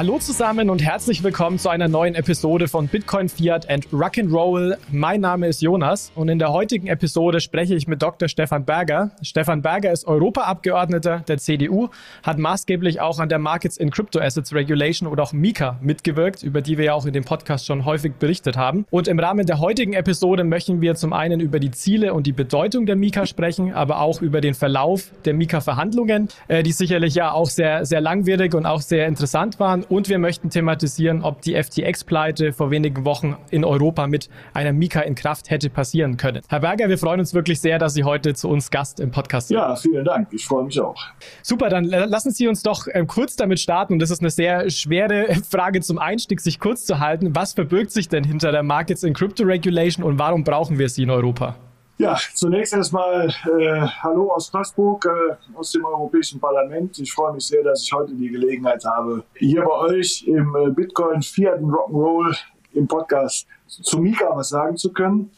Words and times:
Hallo 0.00 0.18
zusammen 0.18 0.70
und 0.70 0.82
herzlich 0.82 1.22
willkommen 1.22 1.58
zu 1.58 1.68
einer 1.68 1.86
neuen 1.86 2.14
Episode 2.14 2.68
von 2.68 2.88
Bitcoin, 2.88 3.28
Fiat 3.28 3.68
and 3.68 3.86
Rock'n'Roll. 3.88 4.78
Mein 4.90 5.20
Name 5.20 5.46
ist 5.46 5.60
Jonas 5.60 6.10
und 6.14 6.30
in 6.30 6.38
der 6.38 6.54
heutigen 6.54 6.86
Episode 6.86 7.40
spreche 7.40 7.74
ich 7.74 7.86
mit 7.86 8.00
Dr. 8.00 8.26
Stefan 8.26 8.64
Berger. 8.64 9.10
Stefan 9.20 9.60
Berger 9.60 9.92
ist 9.92 10.06
Europaabgeordneter 10.06 11.22
der 11.28 11.36
CDU, 11.36 11.90
hat 12.22 12.38
maßgeblich 12.38 13.02
auch 13.02 13.18
an 13.18 13.28
der 13.28 13.38
Markets 13.38 13.76
in 13.76 13.90
Crypto 13.90 14.20
Assets 14.20 14.54
Regulation 14.54 15.06
oder 15.06 15.22
auch 15.22 15.34
MiCA 15.34 15.76
mitgewirkt, 15.82 16.42
über 16.42 16.62
die 16.62 16.78
wir 16.78 16.86
ja 16.86 16.94
auch 16.94 17.04
in 17.04 17.12
dem 17.12 17.24
Podcast 17.24 17.66
schon 17.66 17.84
häufig 17.84 18.14
berichtet 18.14 18.56
haben. 18.56 18.86
Und 18.88 19.06
im 19.06 19.18
Rahmen 19.18 19.44
der 19.44 19.60
heutigen 19.60 19.92
Episode 19.92 20.44
möchten 20.44 20.80
wir 20.80 20.94
zum 20.94 21.12
einen 21.12 21.40
über 21.40 21.60
die 21.60 21.72
Ziele 21.72 22.14
und 22.14 22.26
die 22.26 22.32
Bedeutung 22.32 22.86
der 22.86 22.96
MiCA 22.96 23.26
sprechen, 23.26 23.74
aber 23.74 24.00
auch 24.00 24.22
über 24.22 24.40
den 24.40 24.54
Verlauf 24.54 25.10
der 25.26 25.34
MiCA-Verhandlungen, 25.34 26.28
äh, 26.48 26.62
die 26.62 26.72
sicherlich 26.72 27.14
ja 27.16 27.32
auch 27.32 27.50
sehr, 27.50 27.84
sehr 27.84 28.00
langwierig 28.00 28.54
und 28.54 28.64
auch 28.64 28.80
sehr 28.80 29.06
interessant 29.06 29.60
waren 29.60 29.84
und 29.90 30.08
wir 30.08 30.18
möchten 30.18 30.50
thematisieren, 30.50 31.22
ob 31.22 31.42
die 31.42 31.60
FTX-Pleite 31.60 32.52
vor 32.52 32.70
wenigen 32.70 33.04
Wochen 33.04 33.36
in 33.50 33.64
Europa 33.64 34.06
mit 34.06 34.30
einer 34.54 34.72
Mika 34.72 35.00
in 35.00 35.16
Kraft 35.16 35.50
hätte 35.50 35.68
passieren 35.68 36.16
können. 36.16 36.42
Herr 36.48 36.60
Berger, 36.60 36.88
wir 36.88 36.96
freuen 36.96 37.20
uns 37.20 37.34
wirklich 37.34 37.60
sehr, 37.60 37.78
dass 37.78 37.94
Sie 37.94 38.04
heute 38.04 38.34
zu 38.34 38.48
uns 38.48 38.70
Gast 38.70 39.00
im 39.00 39.10
Podcast 39.10 39.48
sind. 39.48 39.56
Ja, 39.56 39.74
vielen 39.74 40.04
Dank. 40.04 40.28
Ich 40.32 40.46
freue 40.46 40.64
mich 40.64 40.80
auch. 40.80 41.02
Super, 41.42 41.68
dann 41.68 41.84
lassen 41.84 42.30
Sie 42.30 42.46
uns 42.46 42.62
doch 42.62 42.86
ähm, 42.92 43.08
kurz 43.08 43.34
damit 43.34 43.58
starten. 43.58 43.94
Und 43.94 43.98
das 43.98 44.10
ist 44.10 44.20
eine 44.20 44.30
sehr 44.30 44.70
schwere 44.70 45.26
Frage 45.50 45.80
zum 45.80 45.98
Einstieg, 45.98 46.40
sich 46.40 46.60
kurz 46.60 46.86
zu 46.86 47.00
halten. 47.00 47.34
Was 47.34 47.54
verbirgt 47.54 47.90
sich 47.90 48.08
denn 48.08 48.22
hinter 48.22 48.52
der 48.52 48.62
Markets 48.62 49.02
in 49.02 49.12
Crypto 49.12 49.42
Regulation 49.42 50.04
und 50.04 50.18
warum 50.18 50.44
brauchen 50.44 50.78
wir 50.78 50.88
sie 50.88 51.02
in 51.02 51.10
Europa? 51.10 51.56
Ja, 52.00 52.16
zunächst 52.32 52.72
erstmal 52.72 53.28
äh, 53.28 53.86
Hallo 54.02 54.32
aus 54.32 54.46
Straßburg, 54.46 55.04
äh, 55.04 55.54
aus 55.54 55.72
dem 55.72 55.84
Europäischen 55.84 56.40
Parlament. 56.40 56.98
Ich 56.98 57.12
freue 57.12 57.34
mich 57.34 57.46
sehr, 57.46 57.62
dass 57.62 57.82
ich 57.82 57.92
heute 57.92 58.14
die 58.14 58.30
Gelegenheit 58.30 58.82
habe, 58.86 59.22
hier 59.34 59.62
bei 59.64 59.70
euch 59.70 60.24
im 60.26 60.56
äh, 60.56 60.70
Bitcoin 60.70 61.20
Fiat 61.20 61.60
Rock'n'Roll 61.60 62.34
im 62.72 62.88
Podcast 62.88 63.46
zu 63.68 63.98
Mika 63.98 64.34
was 64.34 64.48
sagen 64.48 64.78
zu 64.78 64.94
können. 64.94 65.30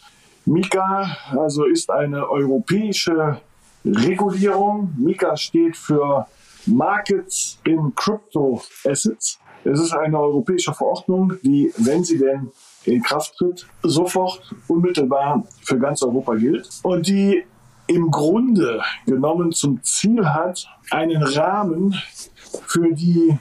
Mika 0.45 1.17
also 1.33 1.65
ist 1.65 1.91
eine 1.91 2.31
europäische 2.31 3.41
Regulierung. 3.85 4.95
Mika 4.97 5.37
steht 5.37 5.77
für 5.77 6.29
Markets 6.67 7.59
in 7.65 7.93
Crypto 7.97 8.63
Assets. 8.87 9.41
Es 9.65 9.81
ist 9.81 9.95
eine 9.95 10.17
europäische 10.17 10.73
Verordnung, 10.73 11.33
die, 11.43 11.73
wenn 11.79 12.05
sie 12.05 12.19
denn 12.19 12.53
in 12.85 13.03
Kraft 13.03 13.37
tritt, 13.37 13.67
sofort 13.83 14.55
unmittelbar 14.69 15.45
für 15.63 15.79
ganz 15.79 16.03
Europa 16.03 16.35
gilt 16.35 16.69
und 16.83 17.07
die 17.07 17.45
im 17.87 18.11
Grunde 18.11 18.81
genommen 19.07 19.53
zum 19.53 19.83
Ziel 19.83 20.27
hat, 20.27 20.67
einen 20.91 21.23
Rahmen 21.23 21.95
für 22.67 22.93
die 22.93 23.39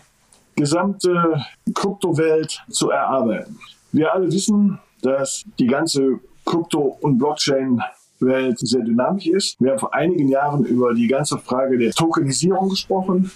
gesamte 0.56 1.44
Kryptowelt 1.74 2.62
zu 2.70 2.90
erarbeiten. 2.90 3.60
Wir 3.92 4.14
alle 4.14 4.32
wissen, 4.32 4.80
dass 5.02 5.44
die 5.60 5.68
ganze 5.68 6.20
Krypto- 6.46 6.98
und 7.02 7.18
Blockchain-Welt 7.18 8.60
sehr 8.60 8.82
dynamisch 8.82 9.28
ist. 9.28 9.56
Wir 9.60 9.72
haben 9.72 9.80
vor 9.80 9.94
einigen 9.94 10.28
Jahren 10.28 10.66
über 10.66 10.94
die 10.94 11.08
ganze 11.08 11.38
Frage 11.38 11.78
der 11.78 11.92
Tokenisierung 11.92 12.70
gesprochen. 12.70 13.32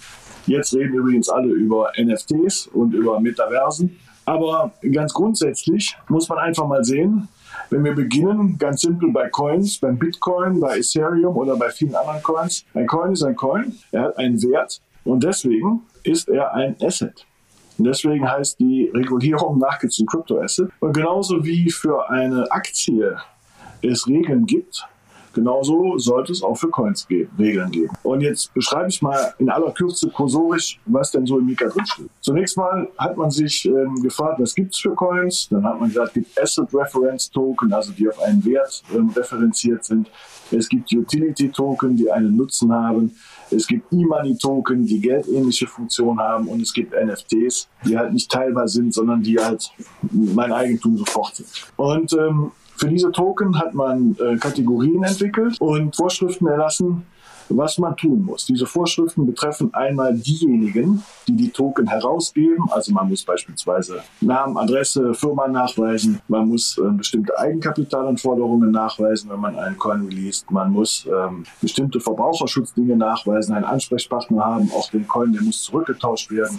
Jetzt 0.46 0.74
reden 0.74 0.94
übrigens 0.94 1.28
alle 1.28 1.48
über 1.48 1.92
NFTs 1.98 2.68
und 2.68 2.94
über 2.94 3.18
Metaversen. 3.20 3.98
Aber 4.26 4.72
ganz 4.92 5.14
grundsätzlich 5.14 5.96
muss 6.08 6.28
man 6.28 6.38
einfach 6.38 6.66
mal 6.66 6.84
sehen, 6.84 7.28
wenn 7.70 7.84
wir 7.84 7.94
beginnen, 7.94 8.58
ganz 8.58 8.82
simpel 8.82 9.10
bei 9.12 9.28
Coins, 9.28 9.78
beim 9.78 9.98
Bitcoin, 9.98 10.60
bei 10.60 10.78
Ethereum 10.78 11.36
oder 11.36 11.56
bei 11.56 11.70
vielen 11.70 11.94
anderen 11.94 12.22
Coins. 12.22 12.64
Ein 12.74 12.86
Coin 12.86 13.12
ist 13.12 13.22
ein 13.22 13.36
Coin, 13.36 13.74
er 13.92 14.02
hat 14.02 14.18
einen 14.18 14.42
Wert 14.42 14.80
und 15.04 15.22
deswegen 15.22 15.82
ist 16.02 16.28
er 16.28 16.52
ein 16.54 16.76
Asset. 16.82 17.24
Und 17.78 17.84
deswegen 17.84 18.28
heißt 18.28 18.58
die 18.58 18.90
Regulierung 18.92 19.62
in 19.80 20.06
Crypto 20.06 20.40
Asset. 20.40 20.70
Und 20.80 20.94
genauso 20.94 21.44
wie 21.44 21.70
für 21.70 22.08
eine 22.08 22.50
Aktie 22.50 23.16
es 23.82 24.06
Regeln 24.06 24.46
gibt, 24.46 24.86
Genauso 25.36 25.98
sollte 25.98 26.32
es 26.32 26.42
auch 26.42 26.54
für 26.54 26.70
Coins 26.70 27.06
geben, 27.06 27.30
Regeln 27.38 27.70
geben. 27.70 27.92
Und 28.02 28.22
jetzt 28.22 28.54
beschreibe 28.54 28.88
ich 28.88 29.02
mal 29.02 29.34
in 29.38 29.50
aller 29.50 29.70
Kürze 29.70 30.08
kursorisch, 30.08 30.80
was 30.86 31.10
denn 31.10 31.26
so 31.26 31.38
im 31.38 31.44
Mika 31.44 31.68
drinsteht. 31.68 32.08
Zunächst 32.22 32.56
mal 32.56 32.88
hat 32.96 33.18
man 33.18 33.30
sich 33.30 33.66
ähm, 33.66 33.96
gefragt, 34.02 34.40
was 34.40 34.54
gibt 34.54 34.72
es 34.72 34.80
für 34.80 34.94
Coins? 34.94 35.48
Dann 35.50 35.62
hat 35.62 35.78
man 35.78 35.90
gesagt, 35.90 36.08
es 36.08 36.14
gibt 36.14 36.40
Asset 36.40 36.72
Reference 36.72 37.30
Token, 37.30 37.70
also 37.70 37.92
die 37.92 38.08
auf 38.08 38.18
einen 38.22 38.42
Wert 38.46 38.82
ähm, 38.94 39.10
referenziert 39.14 39.84
sind. 39.84 40.10
Es 40.50 40.70
gibt 40.70 40.90
Utility 40.90 41.50
Token, 41.50 41.96
die 41.96 42.10
einen 42.10 42.34
Nutzen 42.34 42.72
haben. 42.72 43.14
Es 43.50 43.66
gibt 43.66 43.92
E-Money 43.92 44.38
Token, 44.38 44.86
die 44.86 45.02
geldähnliche 45.02 45.66
Funktion 45.66 46.18
haben. 46.18 46.48
Und 46.48 46.62
es 46.62 46.72
gibt 46.72 46.94
NFTs, 46.94 47.68
die 47.84 47.98
halt 47.98 48.14
nicht 48.14 48.30
teilbar 48.30 48.68
sind, 48.68 48.94
sondern 48.94 49.22
die 49.22 49.38
halt 49.38 49.70
mein 50.00 50.50
Eigentum 50.50 50.96
sofort 50.96 51.36
sind. 51.36 51.48
Und 51.76 52.14
ähm, 52.14 52.52
für 52.76 52.88
diese 52.88 53.10
Token 53.10 53.58
hat 53.58 53.74
man 53.74 54.16
äh, 54.20 54.36
Kategorien 54.36 55.02
entwickelt 55.02 55.60
und 55.60 55.96
Vorschriften 55.96 56.46
erlassen, 56.46 57.06
was 57.48 57.78
man 57.78 57.96
tun 57.96 58.22
muss. 58.22 58.46
Diese 58.46 58.66
Vorschriften 58.66 59.26
betreffen 59.26 59.72
einmal 59.72 60.14
diejenigen, 60.14 61.02
die 61.28 61.36
die 61.36 61.50
Token 61.50 61.86
herausgeben. 61.86 62.64
Also 62.70 62.92
man 62.92 63.08
muss 63.08 63.24
beispielsweise 63.24 64.02
Namen, 64.20 64.56
Adresse, 64.56 65.14
Firma 65.14 65.48
nachweisen. 65.48 66.20
Man 66.28 66.48
muss 66.48 66.76
äh, 66.78 66.90
bestimmte 66.90 67.38
Eigenkapitalanforderungen 67.38 68.70
nachweisen, 68.70 69.30
wenn 69.30 69.40
man 69.40 69.56
einen 69.56 69.78
Coin 69.78 70.06
released. 70.06 70.50
Man 70.50 70.72
muss 70.72 71.06
ähm, 71.06 71.44
bestimmte 71.60 72.00
Verbraucherschutzdinge 72.00 72.96
nachweisen, 72.96 73.54
einen 73.54 73.64
Ansprechpartner 73.64 74.44
haben. 74.44 74.70
Auch 74.74 74.90
den 74.90 75.06
Coin, 75.06 75.32
der 75.32 75.42
muss 75.42 75.62
zurückgetauscht 75.62 76.30
werden. 76.30 76.58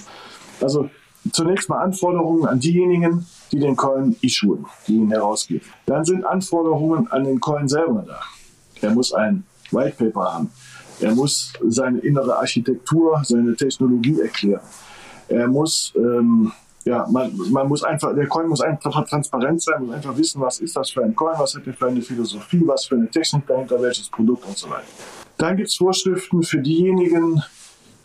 Also 0.62 0.90
zunächst 1.32 1.70
mal 1.70 1.80
Anforderungen 1.80 2.46
an 2.46 2.60
diejenigen, 2.60 3.26
die 3.52 3.60
den 3.60 3.76
Coin 3.76 4.16
issuen, 4.22 4.66
die 4.88 4.96
ihn 4.96 5.12
herausgeben. 5.12 5.66
Dann 5.86 6.06
sind 6.06 6.26
Anforderungen 6.26 7.08
an 7.12 7.24
den 7.24 7.40
Coin 7.40 7.68
selber 7.68 8.04
da. 8.08 8.20
Er 8.82 8.92
muss 8.94 9.14
ein 9.14 9.44
White 9.72 9.96
Paper 9.98 10.34
haben. 10.34 10.52
Er 11.00 11.14
muss 11.14 11.54
seine 11.68 12.00
innere 12.00 12.38
Architektur, 12.38 13.22
seine 13.24 13.56
Technologie 13.56 14.20
erklären. 14.20 14.62
Er 15.28 15.48
muss, 15.48 15.94
ähm, 15.96 16.52
ja, 16.86 17.06
man, 17.10 17.32
man 17.52 17.68
muss 17.68 17.84
einfach, 17.84 18.16
der 18.16 18.28
Coin 18.28 18.48
muss 18.48 18.62
einfach 18.62 19.06
transparent 19.08 19.62
sein, 19.62 19.86
muss 19.86 19.96
einfach 19.96 20.18
wissen, 20.18 20.42
was 20.42 20.60
ist 20.60 20.76
das 20.76 20.90
für 20.90 21.04
ein 21.04 21.16
Coin, 21.16 21.36
was 21.38 21.56
hat 21.56 21.68
er 21.68 21.74
für 21.74 21.88
eine 21.88 22.02
Philosophie, 22.02 22.64
was 22.66 22.86
für 22.86 22.96
eine 22.96 23.10
Technik 23.10 23.46
dahinter, 23.46 23.82
welches 23.82 24.10
Produkt 24.10 24.46
und 24.46 24.58
so 24.58 24.70
weiter. 24.70 24.88
Dann 25.38 25.58
gibt 25.58 25.70
es 25.70 25.76
Vorschriften 25.76 26.42
für 26.42 26.60
diejenigen, 26.60 27.44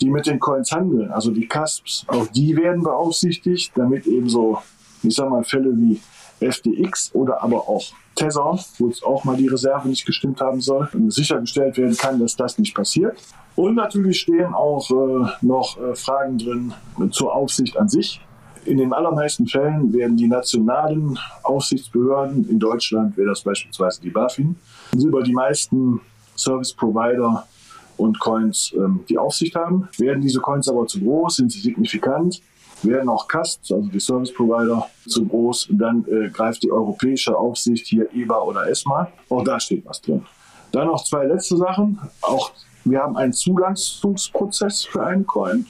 die 0.03 0.11
mit 0.11 0.27
den 0.27 0.41
Coins 0.41 0.73
handeln, 0.73 1.11
also 1.13 1.31
die 1.31 1.47
CASPs, 1.47 2.05
auch 2.09 2.27
die 2.27 2.57
werden 2.57 2.83
beaufsichtigt, 2.83 3.73
damit 3.77 4.07
eben 4.07 4.29
so, 4.29 4.59
ich 5.03 5.15
sag 5.15 5.31
mal, 5.31 5.45
Fälle 5.45 5.73
wie 5.77 6.01
FTX 6.41 7.15
oder 7.15 7.43
aber 7.43 7.69
auch 7.69 7.85
Tether, 8.17 8.59
wo 8.79 8.89
es 8.89 9.03
auch 9.03 9.25
mal 9.25 9.37
die 9.37 9.47
Reserve 9.47 9.89
nicht 9.89 10.05
gestimmt 10.05 10.41
haben 10.41 10.61
soll, 10.61 10.89
sichergestellt 11.09 11.79
werden 11.79 11.97
kann, 11.97 12.19
dass 12.19 12.37
das 12.37 12.59
nicht 12.59 12.75
passiert. 12.75 13.17
Und 13.55 13.77
natürlich 13.77 14.21
stehen 14.21 14.53
auch 14.53 14.91
äh, 14.91 15.31
noch 15.43 15.79
äh, 15.79 15.95
Fragen 15.95 16.39
drin 16.39 16.75
zur 17.11 17.35
Aufsicht 17.35 17.77
an 17.77 17.89
sich. 17.89 18.21
In 18.65 18.79
den 18.79 18.93
allermeisten 18.93 19.47
Fällen 19.47 19.93
werden 19.93 20.17
die 20.17 20.27
nationalen 20.27 21.19
Aufsichtsbehörden, 21.43 22.49
in 22.49 22.59
Deutschland 22.59 23.17
wäre 23.17 23.29
das 23.29 23.43
beispielsweise 23.43 24.01
die 24.01 24.11
BaFin, 24.11 24.57
über 24.95 25.23
die 25.23 25.33
meisten 25.33 26.01
Service 26.37 26.73
Provider 26.73 27.47
und 28.03 28.19
Coins 28.19 28.73
ähm, 28.77 29.01
die 29.09 29.17
Aufsicht 29.17 29.55
haben. 29.55 29.89
Werden 29.99 30.21
diese 30.21 30.41
Coins 30.41 30.69
aber 30.69 30.87
zu 30.87 31.01
groß, 31.01 31.37
sind 31.37 31.53
sie 31.53 31.61
signifikant, 31.61 32.43
werden 32.83 33.09
auch 33.09 33.29
Casts, 33.29 33.71
also 33.71 33.89
die 33.89 34.01
Service 34.01 34.35
Provider, 34.35 34.87
zu 35.07 35.25
groß, 35.25 35.69
dann 35.71 36.05
äh, 36.11 36.29
greift 36.29 36.63
die 36.63 36.71
europäische 36.71 37.37
Aufsicht 37.37 37.87
hier 37.87 38.09
EBA 38.13 38.41
oder 38.41 38.69
ESMA. 38.69 39.09
Auch 39.29 39.45
da 39.45 39.61
steht 39.61 39.87
was 39.87 40.01
drin. 40.01 40.25
Dann 40.73 40.89
noch 40.89 41.05
zwei 41.05 41.27
letzte 41.27 41.57
Sachen. 41.57 41.99
Auch 42.23 42.53
wir 42.85 43.01
haben 43.01 43.17
einen 43.17 43.33
Zulassungsprozess 43.33 44.85
für 44.85 45.05
einen 45.05 45.27
Coin. 45.27 45.67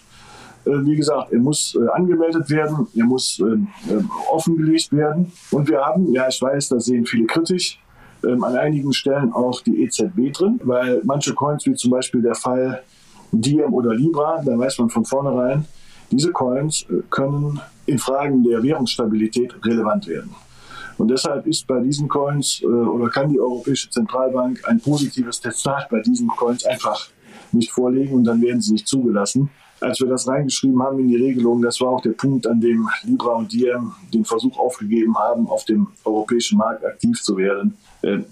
Äh, 0.64 0.70
wie 0.84 0.96
gesagt, 0.96 1.32
er 1.32 1.40
muss 1.40 1.74
äh, 1.74 1.88
angemeldet 1.90 2.48
werden, 2.48 2.86
er 2.96 3.04
muss 3.04 3.38
ähm, 3.40 3.68
äh, 3.88 4.02
offengelegt 4.30 4.92
werden. 4.92 5.32
Und 5.50 5.68
wir 5.68 5.80
haben, 5.80 6.12
ja, 6.12 6.28
ich 6.28 6.40
weiß, 6.40 6.70
das 6.70 6.86
sehen 6.86 7.04
viele 7.04 7.26
kritisch, 7.26 7.78
ähm, 8.24 8.44
an 8.44 8.56
einigen 8.56 8.92
Stellen 8.92 9.32
auch 9.32 9.60
die 9.60 9.82
EZB 9.82 10.32
drin, 10.32 10.60
weil 10.64 11.00
manche 11.04 11.34
Coins, 11.34 11.66
wie 11.66 11.74
zum 11.74 11.90
Beispiel 11.90 12.22
der 12.22 12.34
Fall 12.34 12.82
Diem 13.32 13.72
oder 13.72 13.94
Libra, 13.94 14.42
da 14.44 14.58
weiß 14.58 14.78
man 14.78 14.90
von 14.90 15.04
vornherein, 15.04 15.64
diese 16.10 16.32
Coins 16.32 16.86
äh, 16.90 17.02
können 17.10 17.60
in 17.86 17.98
Fragen 17.98 18.44
der 18.44 18.62
Währungsstabilität 18.62 19.54
relevant 19.64 20.06
werden. 20.06 20.34
Und 20.98 21.08
deshalb 21.08 21.46
ist 21.46 21.66
bei 21.66 21.80
diesen 21.80 22.08
Coins 22.08 22.60
äh, 22.62 22.66
oder 22.66 23.08
kann 23.08 23.30
die 23.30 23.40
Europäische 23.40 23.90
Zentralbank 23.90 24.62
ein 24.68 24.78
positives 24.78 25.40
Testat 25.40 25.88
bei 25.90 26.00
diesen 26.00 26.28
Coins 26.28 26.64
einfach 26.64 27.08
nicht 27.52 27.72
vorlegen 27.72 28.14
und 28.14 28.24
dann 28.24 28.40
werden 28.42 28.60
sie 28.60 28.72
nicht 28.72 28.86
zugelassen. 28.86 29.50
Als 29.80 30.00
wir 30.00 30.06
das 30.06 30.28
reingeschrieben 30.28 30.80
haben 30.80 31.00
in 31.00 31.08
die 31.08 31.16
Regelung, 31.16 31.60
das 31.60 31.80
war 31.80 31.88
auch 31.88 32.00
der 32.02 32.12
Punkt, 32.12 32.46
an 32.46 32.60
dem 32.60 32.88
Libra 33.02 33.32
und 33.32 33.52
Diem 33.52 33.92
den 34.14 34.24
Versuch 34.24 34.56
aufgegeben 34.58 35.18
haben, 35.18 35.48
auf 35.48 35.64
dem 35.64 35.88
europäischen 36.04 36.58
Markt 36.58 36.84
aktiv 36.84 37.20
zu 37.20 37.36
werden. 37.36 37.76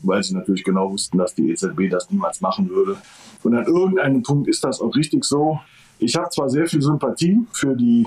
Weil 0.03 0.23
sie 0.23 0.35
natürlich 0.35 0.65
genau 0.65 0.91
wussten, 0.93 1.19
dass 1.19 1.35
die 1.35 1.51
EZB 1.51 1.91
das 1.91 2.11
niemals 2.11 2.41
machen 2.41 2.69
würde. 2.69 2.97
Und 3.43 3.55
an 3.55 3.67
irgendeinem 3.67 4.23
Punkt 4.23 4.49
ist 4.49 4.65
das 4.65 4.81
auch 4.81 4.95
richtig 4.95 5.25
so. 5.25 5.61
Ich 5.99 6.17
habe 6.17 6.31
zwar 6.31 6.49
sehr 6.49 6.67
viel 6.67 6.83
Sympathie 6.83 7.39
für 7.53 7.77
die 7.77 8.07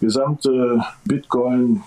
gesamte 0.00 0.80
Bitcoin, 1.04 1.82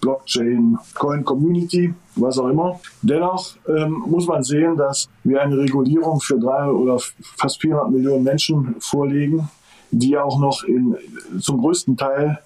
Blockchain, 0.00 0.78
Coin 0.94 1.24
Community, 1.24 1.92
was 2.16 2.38
auch 2.38 2.48
immer. 2.48 2.80
Dennoch 3.02 3.56
ähm, 3.68 4.04
muss 4.06 4.26
man 4.26 4.42
sehen, 4.42 4.76
dass 4.76 5.08
wir 5.24 5.42
eine 5.42 5.58
Regulierung 5.58 6.20
für 6.20 6.38
drei 6.38 6.66
oder 6.66 6.98
fast 7.36 7.60
400 7.60 7.90
Millionen 7.90 8.24
Menschen 8.24 8.76
vorlegen, 8.80 9.48
die 9.90 10.16
auch 10.16 10.38
noch 10.38 10.64
in, 10.64 10.96
zum 11.40 11.60
größten 11.60 11.96
Teil 11.96 12.38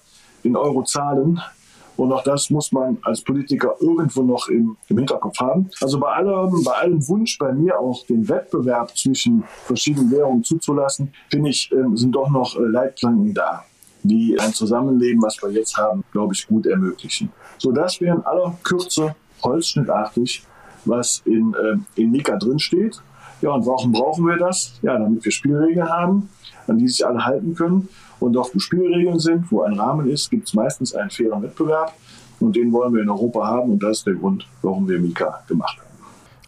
in 0.43 0.55
Euro 0.55 0.83
zahlen. 0.83 1.39
Und 1.97 2.11
auch 2.11 2.23
das 2.23 2.49
muss 2.49 2.71
man 2.71 2.97
als 3.03 3.21
Politiker 3.21 3.75
irgendwo 3.79 4.23
noch 4.23 4.47
im, 4.49 4.77
im 4.89 4.97
Hinterkopf 4.97 5.39
haben. 5.39 5.69
Also 5.81 5.99
bei 5.99 6.09
allem, 6.09 6.63
bei 6.63 6.71
allem 6.71 7.07
Wunsch 7.07 7.37
bei 7.37 7.53
mir 7.53 7.79
auch 7.79 8.05
den 8.05 8.27
Wettbewerb 8.27 8.95
zwischen 8.97 9.43
verschiedenen 9.65 10.11
Währungen 10.11 10.43
zuzulassen, 10.43 11.13
finde 11.29 11.49
ich, 11.49 11.71
äh, 11.71 11.75
sind 11.95 12.13
doch 12.13 12.29
noch 12.29 12.55
äh, 12.57 12.63
Leitplanken 12.63 13.33
da 13.33 13.63
die 14.07 14.39
ein 14.39 14.53
Zusammenleben, 14.53 15.21
was 15.21 15.41
wir 15.41 15.51
jetzt 15.51 15.77
haben, 15.77 16.03
glaube 16.11 16.33
ich, 16.33 16.47
gut 16.47 16.65
ermöglichen. 16.65 17.31
So, 17.57 17.71
das 17.71 17.99
wäre 17.99 18.17
in 18.17 18.23
aller 18.23 18.55
Kürze 18.63 19.15
holzschnittartig, 19.43 20.43
was 20.85 21.21
in, 21.25 21.53
äh, 21.53 22.01
in 22.01 22.11
Mika 22.11 22.37
drinsteht. 22.37 23.01
Ja, 23.41 23.51
und 23.51 23.65
warum 23.65 23.91
brauchen 23.91 24.25
wir 24.25 24.37
das? 24.37 24.73
Ja, 24.81 24.97
damit 24.97 25.23
wir 25.23 25.31
Spielregeln 25.31 25.89
haben, 25.89 26.29
an 26.67 26.77
die 26.77 26.87
sich 26.87 27.05
alle 27.05 27.25
halten 27.25 27.55
können. 27.55 27.89
Und 28.19 28.33
dort, 28.33 28.53
wo 28.55 28.59
Spielregeln 28.59 29.19
sind, 29.19 29.51
wo 29.51 29.61
ein 29.61 29.73
Rahmen 29.79 30.09
ist, 30.09 30.29
gibt 30.29 30.47
es 30.47 30.53
meistens 30.53 30.95
einen 30.95 31.09
fairen 31.09 31.41
Wettbewerb. 31.43 31.93
Und 32.39 32.55
den 32.55 32.71
wollen 32.71 32.93
wir 32.93 33.01
in 33.01 33.09
Europa 33.09 33.45
haben. 33.45 33.73
Und 33.73 33.83
das 33.83 33.99
ist 33.99 34.07
der 34.07 34.15
Grund, 34.15 34.47
warum 34.61 34.87
wir 34.87 34.99
Mika 34.99 35.43
gemacht 35.47 35.77
haben. 35.77 35.84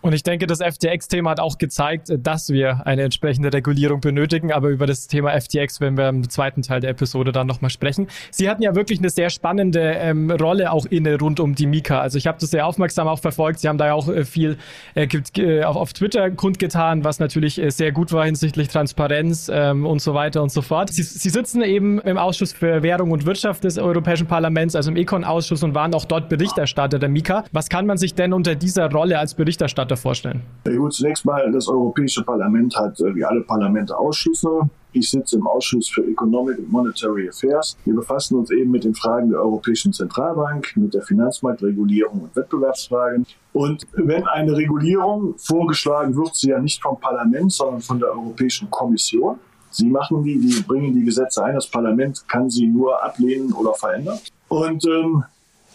Und 0.02 0.14
ich 0.14 0.24
denke, 0.24 0.48
das 0.48 0.60
FTX-Thema 0.60 1.32
hat 1.32 1.40
auch 1.40 1.58
gezeigt, 1.58 2.12
dass 2.18 2.50
wir 2.50 2.86
eine 2.86 3.04
entsprechende 3.04 3.52
Regulierung 3.52 4.00
benötigen. 4.00 4.52
Aber 4.52 4.70
über 4.70 4.86
das 4.86 5.08
Thema 5.08 5.40
FTX 5.40 5.82
werden 5.82 5.98
wir 5.98 6.08
im 6.10 6.30
zweiten 6.30 6.62
Teil 6.62 6.82
der 6.82 6.92
Episode 6.92 7.32
dann 7.32 7.48
nochmal 7.48 7.72
sprechen. 7.72 8.08
Sie 8.32 8.50
hatten 8.50 8.62
ja 8.62 8.76
wirklich 8.76 9.00
eine 9.00 9.10
sehr 9.10 9.30
spannende 9.30 9.82
ähm, 9.82 10.30
Rolle 10.32 10.72
auch 10.72 10.86
inne 10.86 11.20
rund 11.20 11.40
um 11.40 11.56
die 11.56 11.66
Mika. 11.66 12.00
Also 12.00 12.18
ich 12.18 12.28
habe 12.28 12.38
das 12.40 12.52
sehr 12.52 12.66
aufmerksam 12.66 13.08
auch 13.08 13.20
verfolgt. 13.20 13.60
Sie 13.60 13.68
haben 13.68 13.78
da 13.78 13.88
ja 13.88 13.94
auch 13.94 14.08
äh, 14.08 14.24
viel 14.24 14.58
äh, 14.96 15.64
auf, 15.64 15.76
auf 15.76 15.94
Twitter 15.94 16.30
kundgetan, 16.32 17.04
was 17.04 17.20
natürlich 17.20 17.62
äh, 17.62 17.70
sehr 17.72 17.92
gut 17.92 18.12
war 18.12 18.26
hinsichtlich 18.26 18.68
Transparenz 18.68 19.50
ähm, 19.52 19.86
und 19.86 20.02
so 20.02 20.14
weiter 20.14 20.42
und 20.44 20.52
so 20.52 20.62
fort. 20.62 20.90
Sie, 20.92 21.04
Sie 21.04 21.30
sitzen 21.30 21.62
eben 21.64 22.00
im 22.02 22.18
Ausschuss 22.18 22.54
für 22.54 22.84
Währung 22.84 23.12
und 23.12 23.26
Wirtschaft 23.26 23.64
des 23.64 23.78
Europäischen 23.78 24.28
Parlaments, 24.28 24.76
also 24.76 24.92
im 24.92 24.96
Econ-Ausschuss 24.96 25.64
und 25.64 25.74
waren 25.76 25.94
auch 25.94 26.06
dort 26.06 26.30
Berichterstatter 26.30 27.00
der 27.00 27.10
Mika. 27.10 27.44
Was 27.52 27.70
kann 27.70 27.86
man 27.86 27.98
sich 27.98 28.14
denn 28.14 28.32
unter 28.32 28.56
dieser 28.56 28.90
Rolle 28.92 29.20
als 29.20 29.34
Berichterstatter 29.34 29.97
vorstellen? 29.98 30.42
Ja, 30.66 30.76
gut, 30.76 30.94
zunächst 30.94 31.26
mal, 31.26 31.52
das 31.52 31.68
Europäische 31.68 32.24
Parlament 32.24 32.76
hat 32.78 33.00
äh, 33.00 33.16
wie 33.16 33.26
alle 33.26 33.42
Parlamente 33.42 33.98
Ausschüsse. 33.98 34.62
Ich 34.94 35.10
sitze 35.10 35.36
im 35.36 35.46
Ausschuss 35.46 35.90
für 35.90 36.04
Economic 36.08 36.58
and 36.58 36.72
Monetary 36.72 37.30
Affairs. 37.30 37.78
Wir 37.86 37.94
befassen 37.94 38.38
uns 38.38 38.50
eben 38.50 38.72
mit 38.72 38.84
den 38.84 38.96
Fragen 38.96 39.30
der 39.30 39.40
Europäischen 39.40 39.94
Zentralbank, 39.94 40.76
mit 40.76 40.94
der 40.94 41.02
Finanzmarktregulierung 41.02 42.22
und 42.22 42.36
Wettbewerbsfragen. 42.36 43.26
Und 43.54 43.86
wenn 43.94 44.26
eine 44.28 44.56
Regulierung 44.56 45.36
vorgeschlagen 45.38 46.16
wird, 46.16 46.36
sie 46.36 46.50
ja 46.50 46.60
nicht 46.60 46.82
vom 46.82 47.00
Parlament, 47.00 47.52
sondern 47.52 47.82
von 47.82 48.00
der 48.00 48.10
Europäischen 48.10 48.70
Kommission. 48.72 49.38
Sie 49.70 49.90
machen 49.90 50.24
die, 50.24 50.40
die 50.40 50.62
bringen 50.62 50.96
die 50.96 51.04
Gesetze 51.04 51.44
ein. 51.44 51.56
Das 51.56 51.68
Parlament 51.68 52.28
kann 52.28 52.50
sie 52.50 52.66
nur 52.66 53.04
ablehnen 53.04 53.54
oder 53.54 53.74
verändern. 53.74 54.18
Und 54.48 54.86
ähm, 54.86 55.24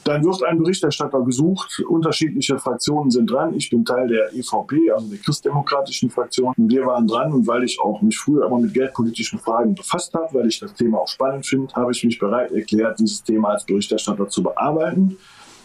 dann 0.04 0.24
wird 0.24 0.42
ein 0.42 0.58
Berichterstatter 0.58 1.20
gesucht. 1.22 1.80
Unterschiedliche 1.88 2.58
Fraktionen 2.58 3.10
sind 3.10 3.30
dran. 3.30 3.54
Ich 3.54 3.70
bin 3.70 3.84
Teil 3.84 4.08
der 4.08 4.32
EVP, 4.34 4.90
also 4.90 5.06
der 5.08 5.18
christdemokratischen 5.18 6.10
Fraktion. 6.10 6.54
Und 6.56 6.70
wir 6.70 6.86
waren 6.86 7.06
dran. 7.06 7.32
Und 7.32 7.46
weil 7.46 7.62
ich 7.64 7.78
auch 7.80 8.02
mich 8.02 8.18
früher 8.18 8.46
immer 8.46 8.58
mit 8.58 8.74
geldpolitischen 8.74 9.38
Fragen 9.38 9.74
befasst 9.74 10.12
habe, 10.14 10.34
weil 10.34 10.48
ich 10.48 10.58
das 10.58 10.74
Thema 10.74 10.98
auch 10.98 11.08
spannend 11.08 11.46
finde, 11.46 11.72
habe 11.74 11.92
ich 11.92 12.02
mich 12.04 12.18
bereit 12.18 12.50
erklärt, 12.50 12.98
dieses 12.98 13.22
Thema 13.22 13.50
als 13.50 13.64
Berichterstatter 13.64 14.28
zu 14.28 14.42
bearbeiten. 14.42 15.16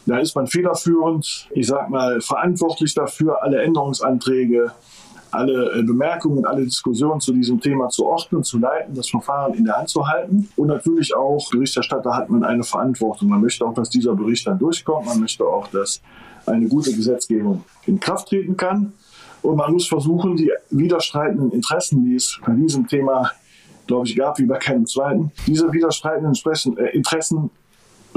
Da 0.06 0.20
ist 0.20 0.36
man 0.36 0.48
federführend, 0.48 1.50
ich 1.52 1.68
sag 1.68 1.90
mal, 1.90 2.22
verantwortlich 2.22 2.94
dafür, 2.94 3.44
alle 3.44 3.62
Änderungsanträge 3.62 4.72
alle 5.38 5.80
äh, 5.80 5.84
Bemerkungen, 5.84 6.46
alle 6.46 6.66
Diskussionen 6.66 7.20
zu 7.20 7.32
diesem 7.32 7.60
Thema 7.62 7.90
zu 7.90 8.06
ordnen, 8.06 8.44
zu 8.44 8.58
leiten, 8.58 8.96
das 8.96 9.10
Verfahren 9.10 9.54
in 9.54 9.66
der 9.66 9.78
Hand 9.78 9.90
zu 9.90 10.08
halten. 10.08 10.50
Und 10.56 10.68
natürlich 10.68 11.16
auch, 11.16 11.50
Berichterstatter 11.52 12.16
hat 12.16 12.30
man 12.30 12.44
eine 12.44 12.64
Verantwortung. 12.64 13.30
Man 13.30 13.42
möchte 13.42 13.66
auch, 13.66 13.74
dass 13.74 13.90
dieser 13.90 14.16
Bericht 14.16 14.48
dann 14.48 14.58
durchkommt. 14.58 15.06
Man 15.06 15.20
möchte 15.20 15.46
auch, 15.46 15.68
dass 15.68 16.02
eine 16.48 16.68
gute 16.68 16.92
Gesetzgebung 16.92 17.64
in 17.86 18.00
Kraft 18.00 18.30
treten 18.30 18.58
kann. 18.58 18.94
Und 19.44 19.58
man 19.58 19.72
muss 19.72 19.88
versuchen, 19.88 20.36
die 20.36 20.52
widerstreitenden 20.72 21.52
Interessen, 21.52 22.04
die 22.04 22.16
es 22.16 22.40
bei 22.46 22.54
diesem 22.54 22.88
Thema, 22.88 23.32
glaube 23.86 24.08
ich, 24.08 24.16
gab, 24.16 24.40
wie 24.40 24.46
bei 24.46 24.58
keinem 24.58 24.86
zweiten, 24.86 25.32
diese 25.46 25.72
widerstreitenden 25.72 26.36
äh, 26.78 26.90
Interessen 26.90 27.52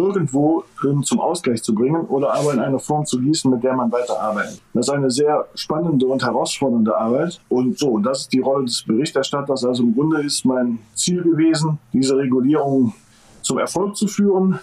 irgendwo 0.00 0.64
ähm, 0.84 1.02
zum 1.02 1.20
Ausgleich 1.20 1.62
zu 1.62 1.74
bringen 1.74 2.06
oder 2.06 2.32
aber 2.32 2.54
in 2.54 2.60
eine 2.60 2.78
Form 2.78 3.04
zu 3.04 3.20
gießen, 3.20 3.50
mit 3.50 3.62
der 3.62 3.74
man 3.74 3.92
weiterarbeitet. 3.92 4.60
Das 4.72 4.88
ist 4.88 4.94
eine 4.94 5.10
sehr 5.10 5.46
spannende 5.54 6.06
und 6.06 6.22
herausfordernde 6.22 6.96
Arbeit. 6.96 7.40
Und 7.48 7.78
so, 7.78 7.98
das 7.98 8.22
ist 8.22 8.32
die 8.32 8.40
Rolle 8.40 8.64
des 8.64 8.82
Berichterstatters. 8.82 9.64
Also 9.64 9.82
im 9.82 9.94
Grunde 9.94 10.22
ist 10.22 10.44
mein 10.44 10.78
Ziel 10.94 11.22
gewesen, 11.22 11.78
diese 11.92 12.16
Regulierung 12.16 12.94
zum 13.42 13.58
Erfolg 13.58 13.96
zu 13.96 14.06
führen. 14.06 14.58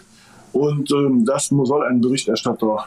Und 0.53 0.91
ähm, 0.91 1.23
das 1.25 1.47
soll 1.47 1.83
ein 1.83 2.01
Berichterstatter 2.01 2.85